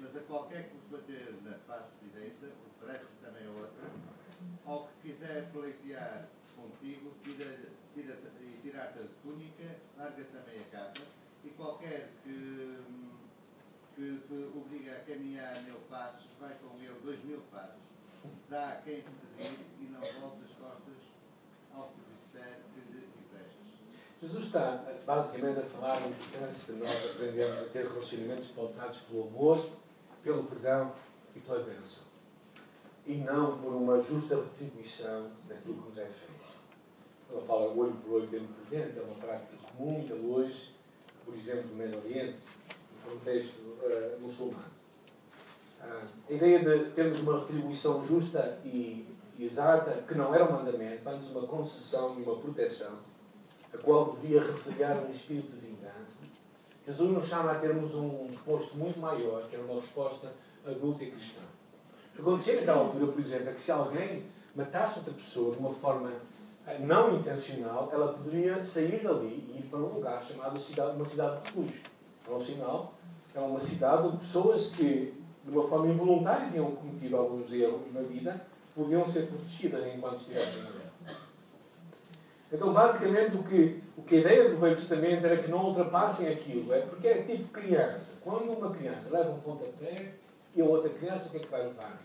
[0.02, 3.89] mas a qualquer que vos bater na face direita, oferece também a outra,
[4.65, 11.02] ao que quiser pleitear contigo, tira, tira, e tirar-te a túnica, larga também a capa,
[11.45, 12.84] e qualquer que,
[13.95, 17.80] que te obriga a caminhar mil passos, vai com ele dois mil passos.
[18.50, 20.98] dá a quem pedir e não voltes as costas
[21.74, 22.60] ao que disser.
[24.25, 29.27] Jesus está basicamente a falar da importância de nós aprendermos a ter relacionamentos pautados pelo
[29.27, 29.69] amor,
[30.23, 30.91] pelo perdão
[31.35, 32.03] e pela bênção.
[33.05, 36.55] E não por uma justa retribuição daquilo que nos é feito.
[37.31, 40.73] Ela fala olho por olho, dente por dente, é uma prática comum ainda hoje,
[41.23, 42.47] por exemplo, no Médio Oriente,
[43.05, 44.71] no contexto uh, muçulmano.
[45.81, 49.07] Uh, a ideia de termos uma retribuição justa e
[49.39, 52.97] exata, que não era um mandamento, faz uma concessão e uma proteção,
[53.75, 56.23] a qual devia refletir um espírito de vingança.
[56.85, 60.31] Jesus nos chama a termos um posto muito maior, que era uma resposta
[60.65, 61.41] adulta e cristã.
[62.17, 64.23] Acontecia naquela altura, por exemplo, é que se alguém
[64.55, 66.11] matasse outra pessoa de uma forma
[66.65, 71.05] eh, não intencional, ela poderia sair dali e ir para um lugar chamado cidade, uma
[71.05, 71.81] cidade de refúgio.
[72.27, 72.93] É um sinal,
[73.33, 78.01] é uma cidade onde pessoas que, de uma forma involuntária, tinham cometido alguns erros na
[78.01, 80.74] vida, podiam ser protegidas enquanto estivessem na.
[82.51, 86.29] Então, basicamente, o que, o que a ideia do Velho Testamento era que não ultrapassem
[86.29, 86.73] aquilo.
[86.73, 88.13] É porque é tipo criança.
[88.21, 90.13] Quando uma criança leva um pontapé
[90.55, 92.01] e a outra criança, o que é que vai levar?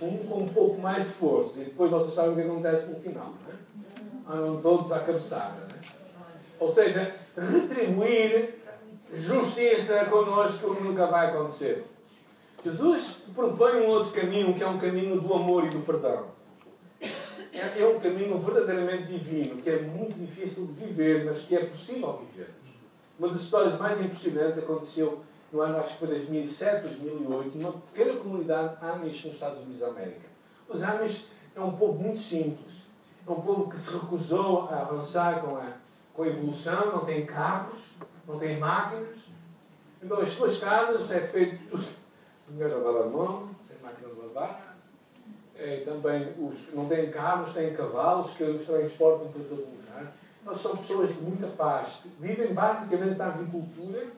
[0.00, 1.60] Um com um pouco mais de força.
[1.60, 3.34] E depois vocês sabem o que acontece no final.
[3.44, 4.38] Não é?
[4.38, 5.56] Andam todos à cabeçada.
[5.68, 5.80] Não é?
[6.60, 8.60] Ou seja, retribuir
[9.12, 11.84] justiça connosco nunca vai acontecer.
[12.64, 16.26] Jesus propõe um outro caminho, que é um caminho do amor e do perdão.
[17.52, 21.64] É, é um caminho verdadeiramente divino, que é muito difícil de viver, mas que é
[21.64, 22.50] possível viver.
[23.18, 28.14] Uma das histórias mais impressionantes aconteceu no ano, acho que foi 2007, 2008, numa pequena
[28.18, 30.28] comunidade Amish nos Estados Unidos da América.
[30.68, 32.80] Os Amish é um povo muito simples.
[33.26, 35.72] É um povo que se recusou a avançar com a,
[36.14, 37.80] com a evolução, não tem carros,
[38.26, 39.18] não tem máquinas.
[40.02, 41.78] Então as suas casas é feito
[42.58, 44.76] lavar a mão, sem máquina de lavar.
[45.70, 50.12] É, também os, não têm carros, têm cavalos que os transportam para todo lugar.
[50.44, 52.00] Nós somos pessoas de muita paz.
[52.18, 54.08] Vivem basicamente da agricultura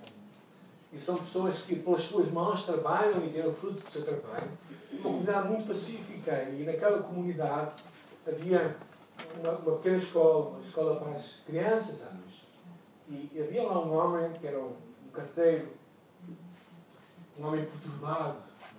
[0.90, 4.48] e são pessoas que, pelas suas mãos, trabalham e têm o fruto do seu trabalho.
[4.90, 6.42] Uma comunidade muito pacífica.
[6.44, 7.72] E naquela comunidade
[8.26, 8.74] havia
[9.38, 12.46] uma, uma pequena escola, uma escola para as crianças, anos.
[13.10, 14.72] E havia lá um homem que era um,
[15.06, 15.68] um carteiro,
[17.38, 18.38] um homem perturbado,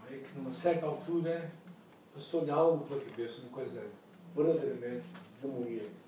[0.10, 0.16] é?
[0.16, 1.52] que numa certa altura
[2.14, 3.88] passou-lhe algo pela cabeça, uma coisa
[4.36, 5.06] verdadeiramente
[5.42, 6.04] demoníaca.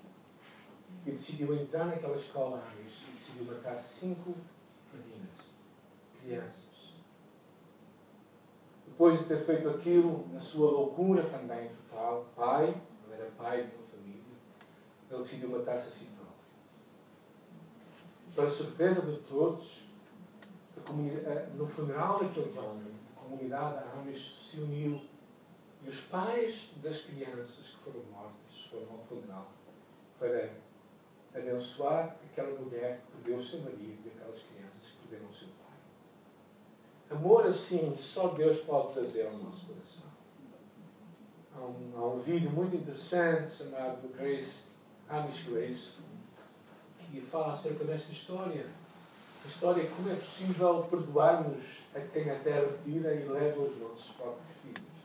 [1.04, 4.34] E decidiu entrar naquela escola e decidiu matar cinco
[6.20, 6.66] crianças.
[8.86, 12.68] Depois de ter feito aquilo, na sua loucura também total, pai,
[13.04, 14.22] ele era pai de uma família,
[15.10, 16.26] ele decidiu matar-se a si próprio.
[18.34, 19.86] Para surpresa de todos,
[21.54, 25.00] no funeral daquele homem, a comunidade Amish se uniu
[25.86, 29.52] e os pais das crianças que foram mortas foram ao funeral
[30.18, 30.50] para
[31.32, 35.48] abençoar aquela mulher que perdeu o seu marido e aquelas crianças que perderam o seu
[35.48, 37.16] pai.
[37.16, 40.06] Amor assim, só Deus pode trazer ao nosso coração.
[41.54, 44.70] Há um, há um vídeo muito interessante chamado Grace,
[45.08, 45.98] Amish Grace,
[47.12, 48.66] que fala acerca desta história.
[49.44, 53.78] A história de como é possível perdoarmos a quem a terra tira e leva os
[53.78, 54.95] nossos próprios filhos.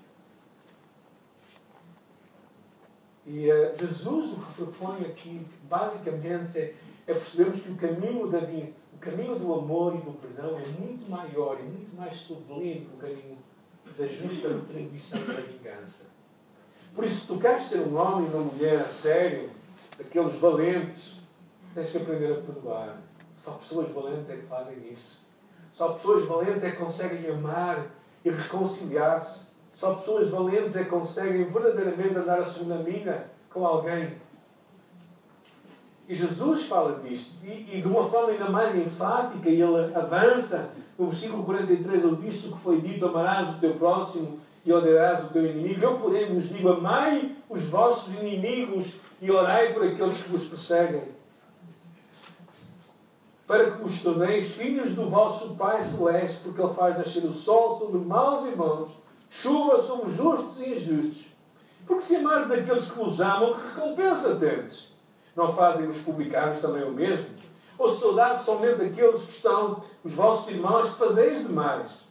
[3.25, 6.75] E uh, Jesus o que propõe aqui, basicamente, é,
[7.07, 11.09] é percebermos que o caminho da vida caminho do amor e do perdão é muito
[11.09, 13.37] maior e muito mais sublime que o caminho
[13.97, 16.05] da justa retribuição da vingança.
[16.93, 19.49] Por isso, se tu queres ser um homem e uma mulher a sério,
[19.97, 21.19] daqueles valentes,
[21.73, 23.01] tens que aprender a perdoar.
[23.35, 25.21] Só pessoas valentes é que fazem isso.
[25.73, 27.87] Só pessoas valentes é que conseguem amar
[28.23, 29.50] e reconciliar-se.
[29.73, 34.19] Só pessoas valentes é que conseguem verdadeiramente andar a segunda milha com alguém
[36.11, 41.07] e Jesus fala disto, e, e, de uma forma ainda mais enfática, ele avança no
[41.07, 45.29] versículo 43, ele diz o que foi dito, amarás o teu próximo e odiarás o
[45.29, 45.81] teu inimigo.
[45.81, 51.03] Eu, porém, vos digo, amai os vossos inimigos e orai por aqueles que vos perseguem,
[53.47, 57.79] para que vos torneis filhos do vosso Pai Celeste, porque Ele faz nascer o sol
[57.79, 58.89] sobre maus e bons,
[59.31, 61.27] chuva sobre justos e injustos.
[61.87, 64.91] Porque se amares aqueles que vos amam, que recompensa tendes?
[65.35, 67.29] Não fazem os publicanos também o mesmo?
[67.77, 72.01] Ou saudade somente aqueles que estão, os vossos irmãos, que fazeis demais?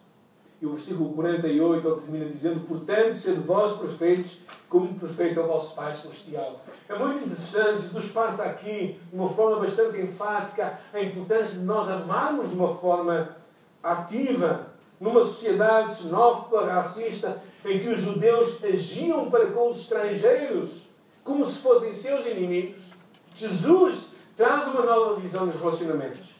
[0.60, 5.46] E o versículo 48 ele termina dizendo: Portanto, sede vós perfeitos, como perfeito é o
[5.46, 6.60] vosso Pai Celestial.
[6.88, 11.88] É muito interessante, Jesus passa aqui, de uma forma bastante enfática, a importância de nós
[11.88, 13.36] amarmos de uma forma
[13.82, 14.69] ativa,
[15.00, 20.88] numa sociedade xenófoba, racista, em que os judeus agiam para com os estrangeiros
[21.24, 22.90] como se fossem seus inimigos,
[23.34, 26.34] Jesus traz uma nova visão nos relacionamentos.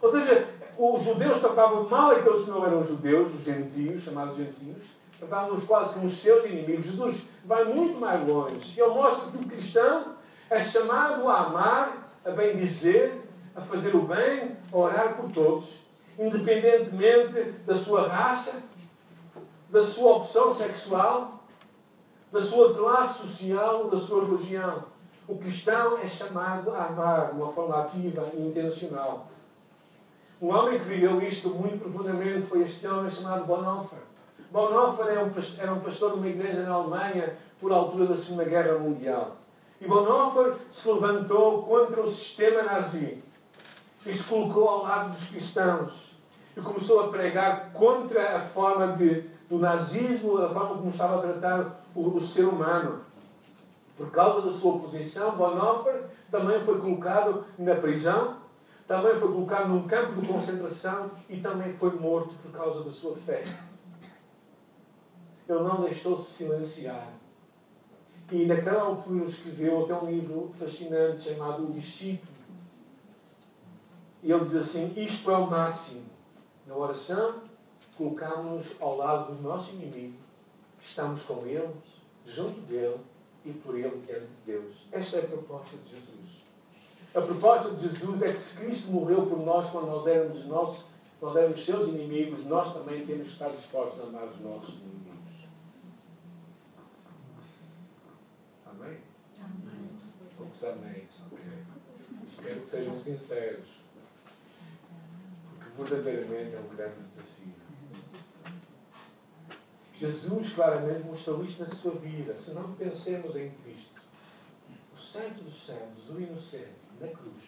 [0.00, 4.82] Ou seja, os judeus tratavam mal aqueles que não eram judeus, os gentios, chamados gentios,
[5.18, 6.86] tratavam-nos quase como os seus inimigos.
[6.86, 8.78] Jesus vai muito mais longe.
[8.78, 10.14] Ele mostra que o cristão
[10.50, 13.22] é chamado a amar, a bem-dizer,
[13.54, 15.83] a fazer o bem, a orar por todos,
[16.18, 18.62] independentemente da sua raça,
[19.68, 21.44] da sua opção sexual,
[22.30, 24.84] da sua classe social, da sua religião.
[25.26, 29.28] O cristão é chamado a amar de uma forma ativa e intencional.
[30.40, 34.00] Um homem que viveu isto muito profundamente foi este homem chamado Bonhoeffer.
[34.50, 35.06] Bonhoeffer
[35.58, 39.36] era um pastor de uma igreja na Alemanha por altura da Segunda Guerra Mundial.
[39.80, 43.22] E Bonhoeffer se levantou contra o sistema nazi
[44.06, 46.14] e se colocou ao lado dos cristãos
[46.56, 51.32] e começou a pregar contra a forma de, do nazismo, a forma como estava a
[51.32, 53.00] tratar o, o ser humano.
[53.96, 58.38] Por causa da sua oposição, Bonhoeffer também foi colocado na prisão,
[58.86, 63.16] também foi colocado num campo de concentração e também foi morto por causa da sua
[63.16, 63.44] fé.
[65.48, 67.08] Ele não deixou-se silenciar.
[68.30, 72.33] E naquela altura escreveu até um livro fascinante chamado O Discípulo.
[74.24, 76.02] E ele diz assim: Isto é o máximo.
[76.66, 77.42] Na oração,
[77.96, 80.24] colocamos-nos ao lado do nosso inimigo
[80.84, 81.72] Estamos com Ele,
[82.26, 83.00] junto dele
[83.44, 84.86] e por Ele diante de Deus.
[84.92, 86.44] Esta é a proposta de Jesus.
[87.14, 90.84] A proposta de Jesus é que se Cristo morreu por nós quando nós éramos, nossos,
[91.22, 95.48] nós éramos seus inimigos, nós também temos que estar dispostos a amar os nossos inimigos.
[98.66, 98.98] Amém?
[99.40, 99.90] Amém.
[100.36, 101.08] Poucos amém.
[101.32, 101.64] Okay.
[102.28, 103.73] Espero que sejam sinceros.
[105.76, 107.54] Verdadeiramente é um grande desafio.
[109.98, 112.34] Jesus claramente mostrou isto na sua vida.
[112.36, 114.00] Se não pensemos em Cristo,
[114.92, 117.44] o Santo dos Santos, o inocente, na cruz,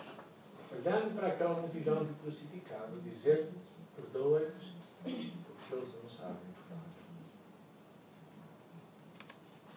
[0.73, 3.53] olhando para aquela multidão que crucificava, dizendo:
[3.95, 6.57] Perdoa-lhes, porque eles não sabem.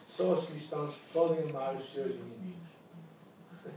[0.08, 2.68] Só os cristãos podem amar os seus inimigos.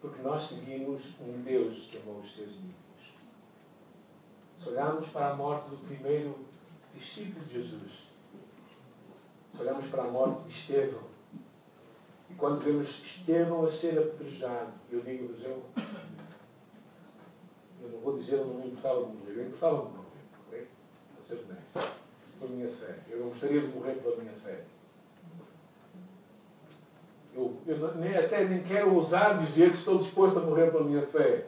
[0.00, 2.79] Porque nós seguimos um Deus que amou os seus inimigos.
[4.62, 6.36] Se olharmos para a morte do primeiro
[6.94, 8.10] discípulo de Jesus.
[9.54, 11.02] Se olhamos para a morte de Estevão,
[12.28, 15.62] e quando vemos Estevão a ser apedrejado, eu digo-vos, eu,
[17.82, 20.06] eu não vou dizer, eu não me importava de morrer, eu importava de morrer,
[20.46, 20.68] ok?
[21.16, 21.96] Vou ser honesto,
[22.38, 22.98] pela minha fé.
[23.08, 24.64] Eu não gostaria de morrer pela minha fé.
[27.34, 31.06] Eu, eu nem, até nem quero ousar dizer que estou disposto a morrer pela minha
[31.06, 31.46] fé.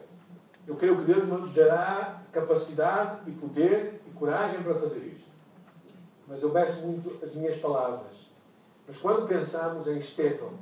[0.65, 5.33] Eu creio que Deus me dará capacidade e poder e coragem para fazer isso
[6.27, 8.31] mas eu peço muito as minhas palavras.
[8.87, 10.53] Mas quando pensamos em Estevão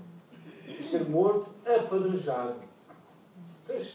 [0.81, 2.55] ser morto apedrejado,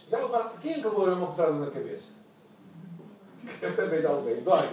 [0.08, 2.14] já levaram, quem acabou uma pedrada na cabeça?
[3.60, 4.40] Eu também já levei.
[4.40, 4.68] Dói.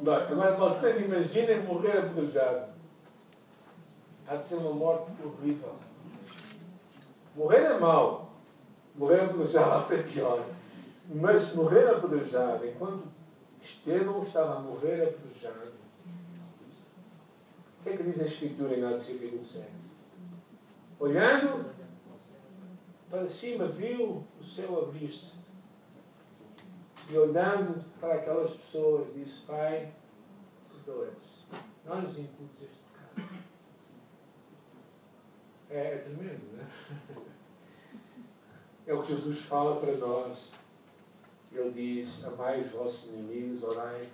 [0.00, 0.22] Dói.
[0.22, 2.72] Agora vocês imaginem morrer apedrejado.
[4.26, 5.74] Há de ser uma morte horrível.
[7.34, 8.25] Morrer é mau.
[8.96, 10.44] Morrer apedrejado de ser pior.
[11.08, 13.04] Mas morrer apedrejado, enquanto
[13.60, 15.76] Estevão estava a morrer apedrejado,
[17.86, 19.64] que é que diz a Escritura em Atos capítulo 7?
[20.98, 21.70] Olhando
[23.08, 25.36] para cima, viu o céu abrir-se.
[27.08, 29.92] E olhando para aquelas pessoas, disse: Pai,
[30.68, 31.46] perdoa-nos.
[31.84, 33.28] Não nos imputes este pecado.
[35.70, 37.26] É, é tremendo, não é?
[38.86, 40.52] É o que Jesus fala para nós.
[41.52, 44.08] Ele diz: Amai os vossos inimigos, orai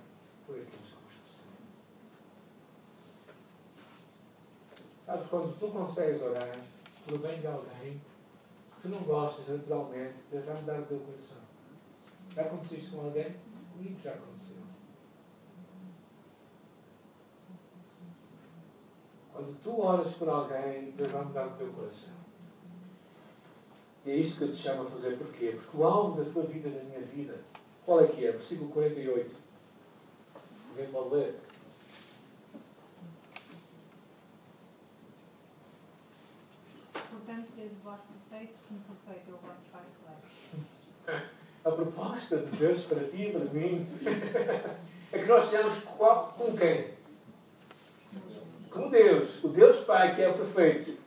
[0.47, 0.93] por aqueles
[5.05, 6.57] Sabes, quando tu consegues orar
[7.05, 8.01] pelo bem de alguém
[8.75, 11.41] que tu não gostas naturalmente, Deus vai mudar o teu coração.
[12.33, 13.35] Já aconteceu isso com alguém?
[13.73, 14.55] Comigo já aconteceu.
[19.33, 22.22] Quando tu oras por alguém, Deus vai mudar o teu coração.
[24.05, 25.17] E é isso que eu te chamo a fazer.
[25.17, 25.55] Porquê?
[25.55, 27.35] Porque o alvo da tua vida, da minha vida,
[27.85, 28.31] qual é que é?
[28.31, 29.35] Versículo 48.
[30.71, 31.35] Alguém pode ler?
[36.93, 37.99] Portanto, sede vós
[38.29, 39.81] perfeitos, como perfeito é o vosso Pai
[41.05, 41.33] Celeste.
[41.63, 43.87] A proposta de Deus para ti e para mim
[45.13, 46.91] é que nós sejamos com quem?
[48.69, 49.41] Com Deus.
[49.41, 50.97] O Deus Pai que é o perfeito,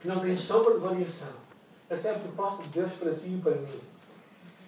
[0.00, 1.45] que não tem sombra de variação.
[1.88, 3.80] Essa é a proposta de Deus para ti e para mim.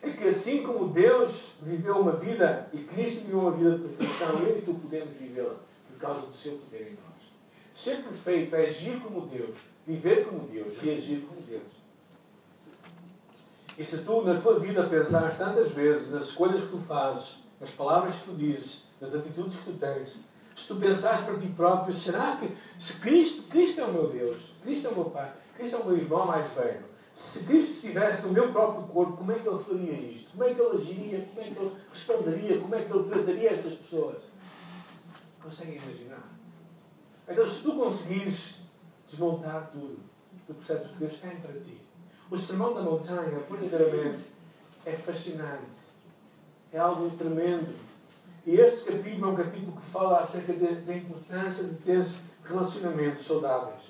[0.01, 4.39] É que assim como Deus viveu uma vida e Cristo viveu uma vida de perfeição,
[4.41, 5.57] eu e tu podemos vivê-la.
[5.93, 7.19] por causa do seu poder em nós.
[7.75, 9.57] Ser perfeito é agir como Deus,
[9.87, 11.79] viver como Deus, reagir como Deus.
[13.77, 17.71] E se tu, na tua vida, pensares tantas vezes nas escolhas que tu fazes, nas
[17.71, 20.21] palavras que tu dizes, nas atitudes que tu tens,
[20.57, 22.49] se tu pensares para ti próprio, será que
[22.79, 25.87] se Cristo, Cristo é o meu Deus, Cristo é o meu Pai, Cristo é o
[25.87, 26.85] meu irmão mais velho,
[27.19, 30.31] se Cristo estivesse no meu próprio corpo, como é que ele faria isto?
[30.31, 31.21] Como é que ele agiria?
[31.23, 32.61] Como é que ele responderia?
[32.61, 34.19] Como é que ele trataria estas pessoas?
[35.43, 36.29] Conseguem imaginar?
[37.29, 38.61] Então, se tu conseguires
[39.05, 39.99] desmontar tudo,
[40.47, 41.81] tu percebes o que Deus tem para ti.
[42.31, 44.27] O sermão da montanha, verdadeiramente,
[44.87, 45.77] é fascinante.
[46.73, 47.75] É algo tremendo.
[48.47, 52.07] E este capítulo é um capítulo que fala acerca da importância de ter
[52.45, 53.83] relacionamentos saudáveis.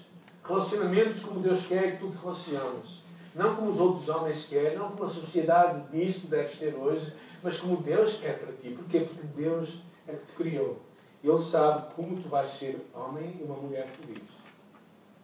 [0.42, 3.07] Relacionamentos como Deus quer que tu te relaciones.
[3.38, 7.14] Não como os outros homens querem, não como a sociedade diz que deves ter hoje,
[7.40, 8.70] mas como Deus quer para ti.
[8.70, 9.02] Porquê?
[9.02, 10.82] Porque Deus é que te criou.
[11.22, 14.24] Ele sabe como tu vais ser homem e uma mulher feliz.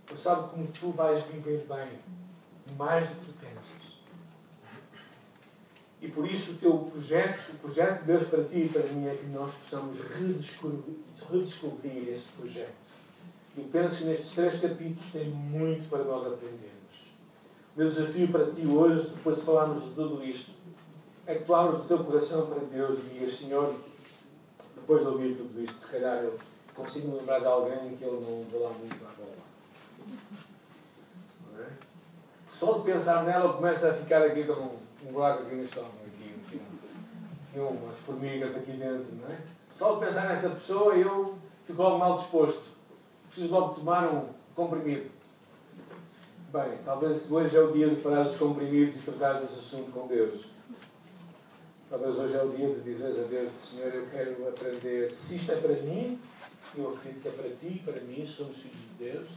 [0.09, 1.99] Ele sabe como tu vais viver bem,
[2.79, 3.95] mais do que pensas.
[6.01, 9.09] E por isso o teu projeto, o projeto de Deus para ti e para mim
[9.09, 10.99] é que nós possamos redescobrir,
[11.29, 12.75] redescobrir esse projeto.
[13.59, 16.74] Eu penso que nestes três capítulos tem muito para nós aprendermos.
[17.77, 20.53] Meu desafio para ti hoje, depois de falarmos de tudo isto,
[21.27, 23.75] é que tu abras o teu coração para Deus e digas, Senhor,
[24.77, 26.39] depois de ouvir tudo isto, se calhar eu
[26.73, 29.35] consigo me lembrar de alguém que ele não vê lá muito à bola.
[31.59, 31.73] É?
[32.49, 35.95] Só de pensar nela começa a ficar aqui com um, um buraco aqui no estômago,
[36.07, 36.63] aqui, aqui,
[37.51, 39.39] aqui umas formigas aqui dentro, não é?
[39.69, 42.63] Só de pensar nessa pessoa eu fico logo mal disposto.
[43.29, 45.14] Preciso logo tomar um comprimido.
[46.55, 50.07] Bem, talvez hoje é o dia de parar os comprimidos e tratar esse assunto com
[50.07, 50.45] Deus.
[51.91, 55.11] Talvez hoje é o dia de dizeres a Deus, Senhor, eu quero aprender.
[55.11, 56.21] Se isto é para mim,
[56.77, 59.29] eu acredito que é para ti, para mim, somos filhos de Deus.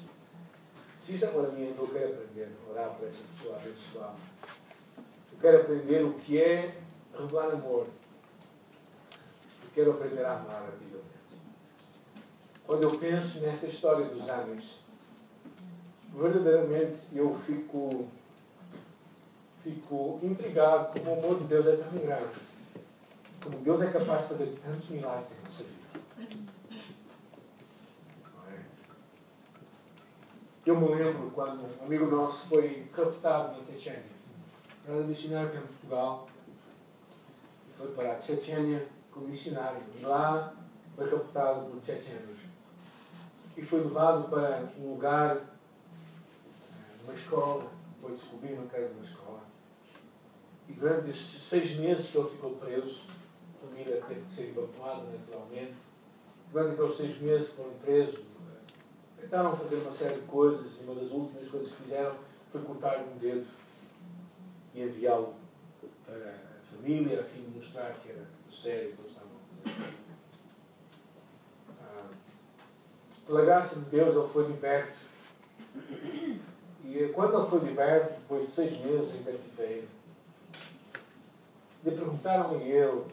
[1.00, 4.18] Se isto é para mim, então eu quero aprender a orar para esta pessoa abençoada.
[5.32, 6.78] Eu quero aprender o que é
[7.18, 7.88] revelar amor.
[9.64, 11.00] Eu quero aprender a amar a vida.
[12.68, 14.86] Quando eu penso nesta história dos anos,
[16.18, 18.08] verdadeiramente eu fico
[19.64, 22.38] fico intrigado como o amor de Deus é tão grande.
[23.44, 25.78] Como Deus é capaz de fazer tantos milagres em nossa vida.
[28.50, 28.60] É?
[30.66, 34.18] Eu me lembro quando um amigo nosso foi captado na Chechênia.
[34.88, 36.28] Era missionário aqui em Portugal.
[37.76, 39.82] Foi para a Chechênia como missionário.
[40.00, 40.54] E lá
[40.96, 42.40] foi captado por chechenos.
[43.56, 45.57] E foi levado para um lugar,
[47.08, 47.72] uma escola.
[48.02, 49.48] Foi descobrindo que era uma escola
[50.68, 53.04] e durante estes seis meses que ele ficou preso,
[53.56, 55.76] a família teve que ser evacuada naturalmente.
[56.52, 58.20] Durante aqueles seis meses que foram presos,
[59.20, 62.16] tentaram fazer uma série de coisas e uma das últimas coisas que fizeram
[62.52, 63.46] foi cortar um dedo
[64.74, 65.36] e enviá-lo
[66.06, 69.94] para a família a fim de mostrar que era sério que eles estavam a fazer.
[71.82, 72.10] Ah,
[73.26, 74.98] pela graça de Deus ele foi liberto.
[76.90, 79.88] E quando ele foi liberto, depois de seis meses em cativeiro,
[81.84, 83.06] lhe perguntaram a ele, ele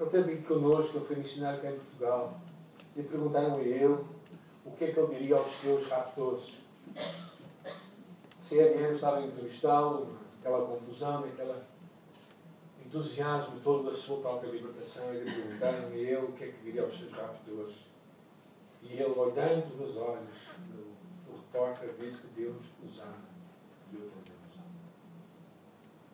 [0.00, 2.40] esteve aqui connosco, ele foi missionário cá em Portugal,
[2.96, 3.98] lhe perguntaram a ele
[4.64, 6.60] o que é que ele diria aos seus raptores.
[8.40, 11.54] CNN estava a entrevistá-lo, aquela confusão, aquele
[12.86, 16.64] entusiasmo todo da sua própria libertação, e lhe perguntaram a ele o que é que
[16.64, 17.84] diria aos seus raptores.
[18.82, 20.99] E ele, olhando nos olhos do,
[21.52, 23.30] repórter, disse que Deus usava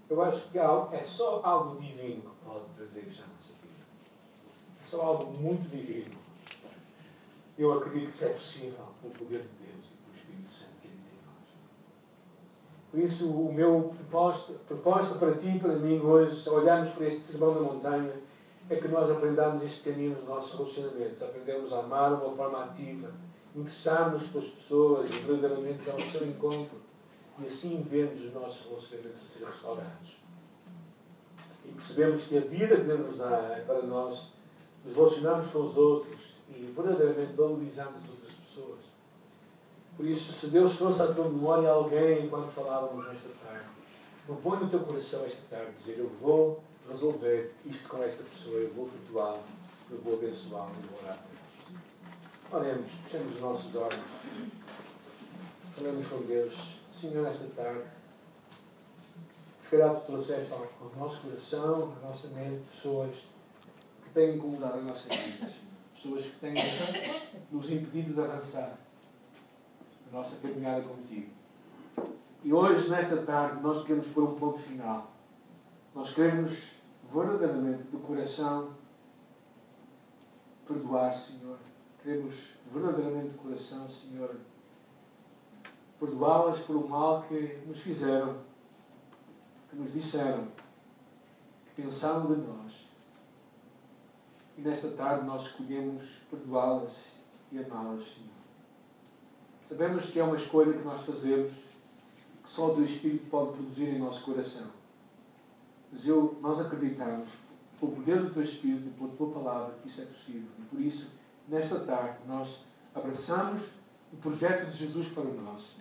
[0.09, 3.85] eu acho que é só algo divino que pode trazer isto à nossa vida.
[4.81, 6.15] É só algo muito divino.
[7.59, 10.51] Eu acredito que isso é possível com o poder de Deus e com o Espírito
[10.51, 11.49] Santo que habita em nós.
[12.91, 17.07] Por isso, o meu proposta, proposta para ti e para mim hoje, se olharmos para
[17.07, 18.13] este sermão da montanha,
[18.71, 21.23] é que nós aprendamos este caminho nos nossos relacionamentos.
[21.23, 23.11] Aprendemos a amar de uma forma ativa,
[23.57, 26.79] interessarmos pelas pessoas e verdadeiramente ao seu encontro
[27.39, 30.17] e assim vemos os nossos relacionamentos a ser restaurados.
[31.65, 34.33] E percebemos que a vida que Deus nos dá é para nós
[34.85, 38.79] nos relacionarmos com os outros e verdadeiramente valorizarmos as outras pessoas.
[39.97, 43.67] Por isso, se Deus trouxe à tua memória alguém enquanto falávamos nesta tarde,
[44.27, 48.73] propõe no teu coração esta tarde dizer: Eu vou resolver isto com esta pessoa, eu
[48.73, 49.43] vou perdoá-lo,
[49.91, 51.36] eu vou abençoá-lo, eu vou orar.
[52.53, 54.01] Oremos, fechemos os nossos olhos.
[55.75, 56.77] Falemos com Deus.
[56.93, 57.83] Senhor, nesta tarde,
[59.59, 63.17] se calhar tu trouxeste ao nosso coração, à nossa mente, pessoas
[64.05, 65.51] que têm incomodado a nossa vida,
[65.93, 66.55] pessoas que têm
[67.51, 68.79] nos impedido de avançar
[70.09, 71.31] a nossa caminhada contigo.
[72.45, 75.11] E hoje, nesta tarde, nós queremos pôr um ponto final.
[75.93, 76.75] Nós queremos
[77.13, 78.71] verdadeiramente, de coração,
[80.65, 81.59] perdoar, Senhor.
[82.07, 84.37] Queremos verdadeiramente de coração, Senhor,
[85.99, 88.39] perdoá-las por o mal que nos fizeram,
[89.69, 90.47] que nos disseram,
[91.65, 92.87] que pensaram de nós.
[94.57, 97.17] E nesta tarde nós escolhemos perdoá-las
[97.51, 98.31] e amá-las, Senhor.
[99.61, 103.89] Sabemos que é uma escolha que nós fazemos, que só o Teu Espírito pode produzir
[103.89, 104.69] em nosso coração.
[105.91, 107.33] Mas eu, nós acreditamos,
[107.81, 110.49] pelo poder do Teu Espírito e pela Tua palavra, que isso é possível.
[110.57, 113.63] E por isso, nesta tarde, nós abraçamos
[114.13, 115.79] o projeto de Jesus para nós.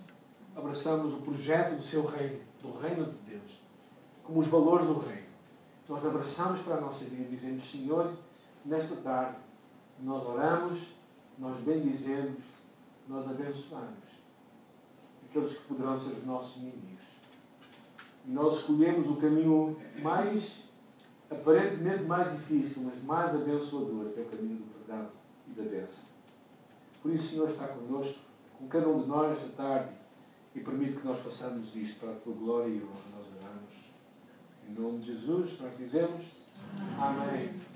[0.56, 3.62] Abraçamos o projeto do Seu reino, do reino de Deus,
[4.24, 5.26] como os valores do reino.
[5.88, 8.14] Nós abraçamos para a nossa vida dizemos, Senhor,
[8.64, 9.38] nesta tarde,
[10.02, 10.96] nós oramos,
[11.38, 12.42] nós bendizemos,
[13.08, 14.06] nós abençoamos
[15.30, 17.04] aqueles que poderão ser os nossos inimigos.
[18.26, 20.70] E nós escolhemos o caminho mais,
[21.30, 25.10] aparentemente mais difícil, mas mais abençoador, que é o caminho do perdão
[25.48, 26.06] e da bênção.
[27.02, 28.20] Por isso, Senhor, está connosco,
[28.58, 29.94] com cada um de nós esta tarde,
[30.56, 33.18] e permite que nós façamos isto para a tua glória e honra.
[33.18, 33.76] Nós oramos.
[34.68, 36.24] Em nome de Jesus, nós dizemos
[37.00, 37.30] Amém.
[37.30, 37.75] Amém.